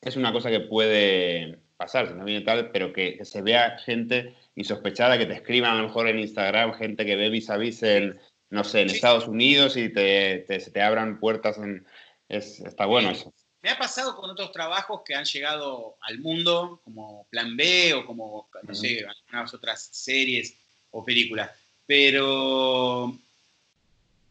[0.00, 4.34] Es una cosa que puede pasar, si no viene tal, pero que, se vea gente
[4.56, 7.82] insospechada, que te escriban a lo mejor en Instagram, gente que ve vis a vis
[7.84, 8.20] en,
[8.50, 11.86] no sé, en Estados Unidos y te, te, abran puertas en...
[12.28, 13.32] Es, está bueno eso.
[13.62, 18.04] Me ha pasado con otros trabajos que han llegado al mundo, como Plan B o
[18.04, 20.54] como, no sé, algunas otras series
[20.90, 21.50] o películas.
[21.86, 23.16] Pero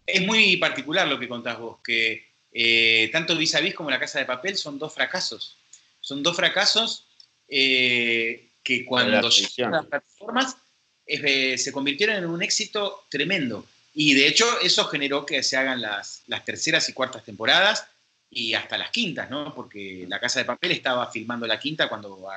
[0.05, 3.99] es muy particular lo que contás vos, que eh, tanto Vis a Vis como La
[3.99, 5.57] Casa de Papel son dos fracasos.
[6.01, 7.06] Son dos fracasos
[7.47, 10.57] eh, que cuando llegaron las plataformas
[11.05, 13.65] eh, se convirtieron en un éxito tremendo.
[13.93, 17.87] Y de hecho eso generó que se hagan las, las, terceras y cuartas temporadas
[18.29, 19.55] y hasta las quintas, ¿no?
[19.55, 22.27] Porque La Casa de Papel estaba filmando la quinta cuando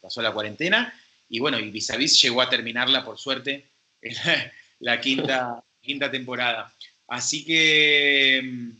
[0.00, 0.94] pasó la cuarentena
[1.28, 3.70] y bueno, y Vis a Vis llegó a terminarla por suerte
[4.02, 6.72] la, la quinta, quinta temporada.
[7.08, 8.70] Así que mm,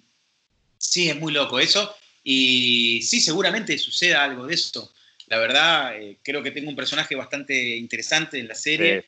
[0.77, 1.95] sí, es muy loco eso.
[2.23, 4.93] Y sí, seguramente suceda algo de eso.
[5.29, 9.05] La verdad, eh, creo que tengo un personaje bastante interesante en la serie,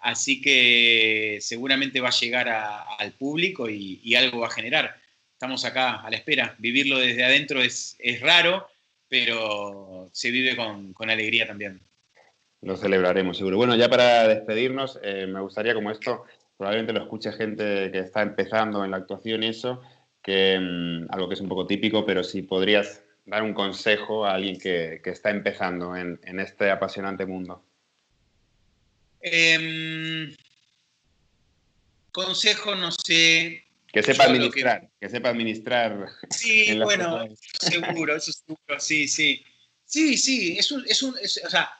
[0.00, 4.96] así que seguramente va a llegar al público y, algo va a generar.
[5.32, 6.54] Estamos acá a la espera.
[6.58, 8.68] Vivirlo desde adentro es, raro,
[9.08, 11.80] pero se vive con, alegría también.
[12.60, 13.56] Lo celebraremos, seguro.
[13.56, 16.24] Bueno, ya para despedirnos, eh, me gustaría, como esto
[16.56, 19.80] probablemente lo escuche gente que está empezando en la actuación y eso,
[20.22, 24.34] que mm, algo que es un poco típico, pero si podrías dar un consejo a
[24.34, 27.64] alguien que, está empezando en, este apasionante mundo?
[29.20, 30.34] Em,
[32.10, 35.08] consejo, no sé, Que sepa administrar, que...
[35.08, 36.08] sepa administrar.
[36.30, 37.28] Sí, bueno,
[37.60, 39.44] seguro, eso seguro, sí, sí.
[39.84, 41.70] Sí, sí, es un, es un o sea,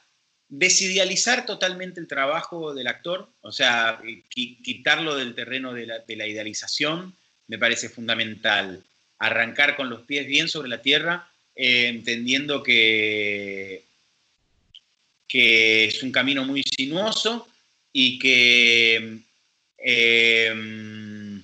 [0.49, 6.26] desidealizar totalmente el trabajo del actor, o sea, quitarlo del terreno de la, de la
[6.26, 7.16] idealización,
[7.49, 8.84] me parece fundamental.
[9.18, 13.84] Arrancar con los pies bien sobre la tierra, eh, entendiendo que,
[15.28, 17.48] que es un camino muy sinuoso
[17.92, 19.18] y que
[19.78, 21.42] eh,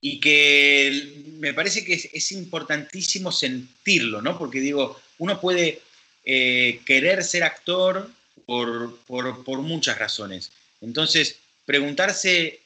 [0.00, 4.38] y que me parece que es, importantísimo sentirlo, ¿no?
[4.38, 5.80] Porque digo, uno puede
[6.24, 8.10] eh, querer ser actor
[8.46, 10.52] por, muchas razones.
[10.80, 11.36] Entonces,
[11.66, 12.60] preguntarse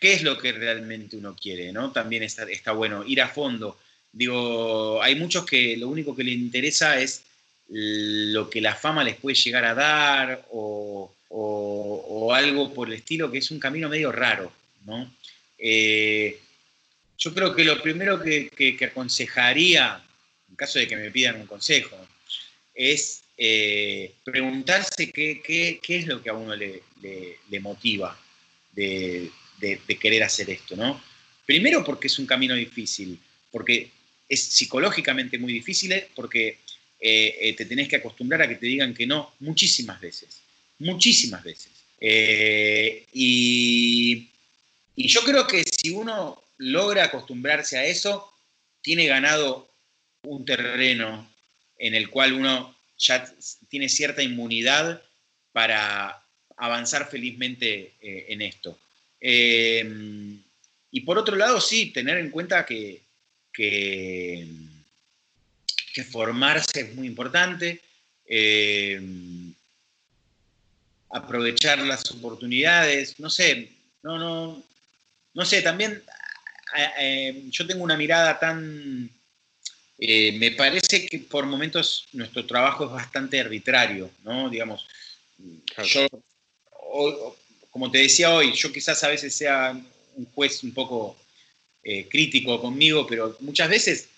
[0.00, 1.92] qué es lo que realmente uno quiere, ¿no?
[1.92, 3.78] También está bueno, ir a fondo.
[4.16, 7.22] Digo, hay muchos que lo único que les interesa es
[7.68, 11.12] lo que la fama les puede llegar a dar o,
[12.34, 14.50] algo por el estilo, que es un camino medio raro,
[14.86, 15.10] ¿no?
[15.58, 16.38] Eh,
[17.18, 20.02] yo creo que lo primero que, aconsejaría,
[20.48, 21.96] en caso de que me pidan un consejo,
[22.74, 26.82] es eh, preguntarse qué, es lo que a uno le,
[27.60, 28.18] motiva
[28.72, 29.30] de,
[30.00, 31.02] querer hacer esto, ¿no?
[31.44, 33.18] Primero porque es un camino difícil,
[33.50, 33.90] porque
[34.28, 36.58] es psicológicamente muy difícil, porque
[37.00, 40.40] eh, eh, te tenés que acostumbrar a que te digan que no muchísimas veces,
[40.78, 41.70] muchísimas veces.
[43.12, 44.28] y,
[44.96, 48.32] y yo creo que si uno logra acostumbrarse a eso,
[48.82, 49.68] tiene ganado
[50.22, 51.30] un terreno
[51.78, 53.30] en el cual uno ya
[53.68, 55.02] tiene cierta inmunidad
[55.52, 56.22] para
[56.56, 58.78] avanzar felizmente eh, en esto.
[60.96, 63.02] Y por otro lado, sí, tener en cuenta que,
[63.56, 64.46] que,
[66.10, 67.80] formarse es muy importante,
[68.26, 69.54] em,
[71.10, 73.70] aprovechar las oportunidades, no sé,
[74.02, 74.62] no, no,
[75.32, 76.02] no sé, también
[76.98, 79.10] eh, yo tengo una mirada tan...
[79.98, 84.50] Eh, me parece que por momentos nuestro trabajo es bastante arbitrario, ¿no?
[84.50, 84.86] Digamos,
[85.82, 86.06] yo,
[87.70, 89.72] como te decía hoy, yo quizás a veces sea
[90.16, 91.16] un juez un poco
[91.88, 94.08] eh, crítico conmigo, pero muchas veces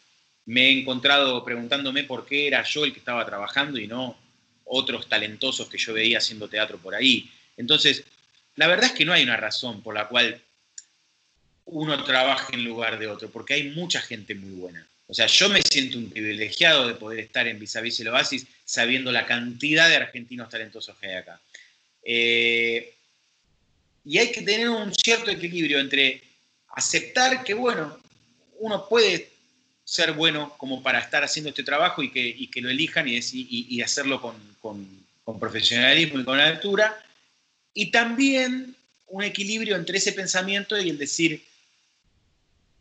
[0.46, 4.16] me he encontrado preguntándome por qué era yo el que estaba trabajando y no
[4.64, 7.30] otros talentosos que yo veía haciendo teatro por ahí.
[7.58, 8.04] Entonces,
[8.56, 10.40] la verdad es que no hay una razón por la cual
[11.66, 14.88] uno trabaje en lugar de otro, porque hay mucha gente muy buena.
[15.06, 18.46] O sea, yo me siento un privilegiado de poder estar en Vis a el Oasis
[18.64, 21.38] sabiendo la cantidad de argentinos talentosos que hay acá.
[22.02, 22.94] Eh,
[24.06, 26.27] y hay que tener un cierto equilibrio entre
[26.78, 27.98] aceptar que, bueno,
[28.58, 29.30] uno puede
[29.84, 33.82] ser bueno como para estar haciendo este trabajo y que, que lo elijan y, y,
[33.82, 36.98] hacerlo con, con profesionalismo y con altura,
[37.74, 38.74] y también
[39.08, 41.42] un equilibrio entre ese pensamiento y el decir,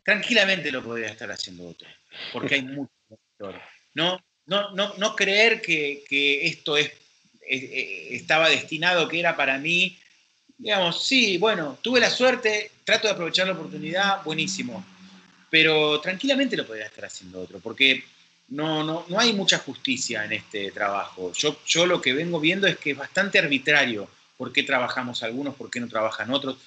[0.04, 1.88] tranquilamente lo podría estar haciendo otro,
[2.32, 2.90] porque hay mucho.
[3.94, 6.90] No, no, no, no creer que, esto es,
[7.46, 9.98] estaba destinado, que era para mí.
[10.58, 14.84] Digamos, sí, bueno, tuve la suerte, trato de aprovechar la oportunidad, buenísimo.
[15.50, 18.04] Pero tranquilamente lo podría estar haciendo otro, porque
[18.48, 21.32] no, no, no hay mucha justicia en este trabajo.
[21.32, 25.54] Yo, yo lo que vengo viendo es que es bastante arbitrario por qué trabajamos algunos,
[25.54, 26.58] por qué no trabajan otros.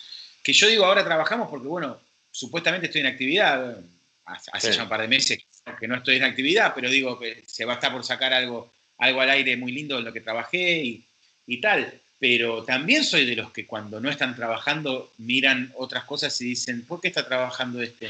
[0.41, 1.99] Que yo digo ahora trabajamos porque, bueno,
[2.31, 3.77] supuestamente estoy en actividad,
[4.25, 5.39] hace ya un par de meses
[5.79, 8.73] que no estoy en actividad, pero digo que se va a estar por sacar algo,
[8.97, 11.03] algo al aire muy lindo en lo que trabajé
[11.45, 12.00] y, tal.
[12.21, 16.85] Pero también soy de los que cuando no están trabajando miran otras cosas y dicen,
[16.85, 18.09] ¿por qué está trabajando este?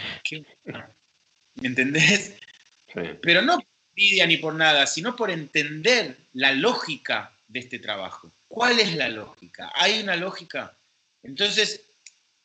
[1.55, 2.33] ¿Me entendés?
[3.21, 8.29] Pero no por envidia ni por nada, sino por entender la lógica de este trabajo.
[8.49, 9.71] ¿Cuál es la lógica?
[9.75, 10.75] ¿Hay una lógica?
[11.23, 11.79] Entonces,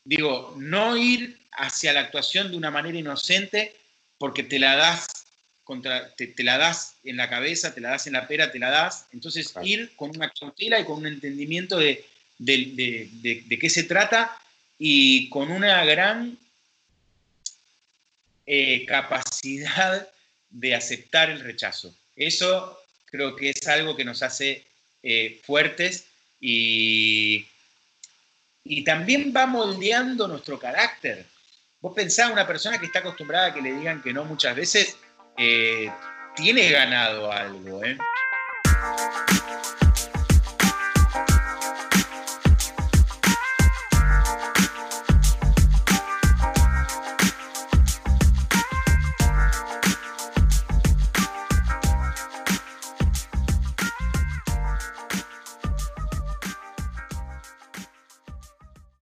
[0.05, 3.75] digo, no ir hacia la actuación de una manera inocente
[4.19, 5.09] porque te la das
[5.67, 8.71] contra, te, la das en la cabeza, te la das en la pera, te la
[8.71, 9.07] das.
[9.13, 12.05] Entonces ir con una cautela y con un entendimiento de,
[12.39, 14.41] de, qué se trata
[14.79, 16.39] y con una gran
[18.47, 20.09] eh, capacidad
[20.51, 21.93] de aceptar el rechazo.
[22.15, 24.65] Eso creo que es algo que nos hace
[25.03, 26.07] eh, fuertes
[26.41, 27.45] y,
[28.63, 31.27] y también va moldeando nuestro carácter.
[31.81, 34.97] Vos pensás, una persona que está acostumbrada a que le digan que no muchas veces,
[35.37, 35.91] eh,
[36.35, 37.97] tiene ganado algo, ¿eh?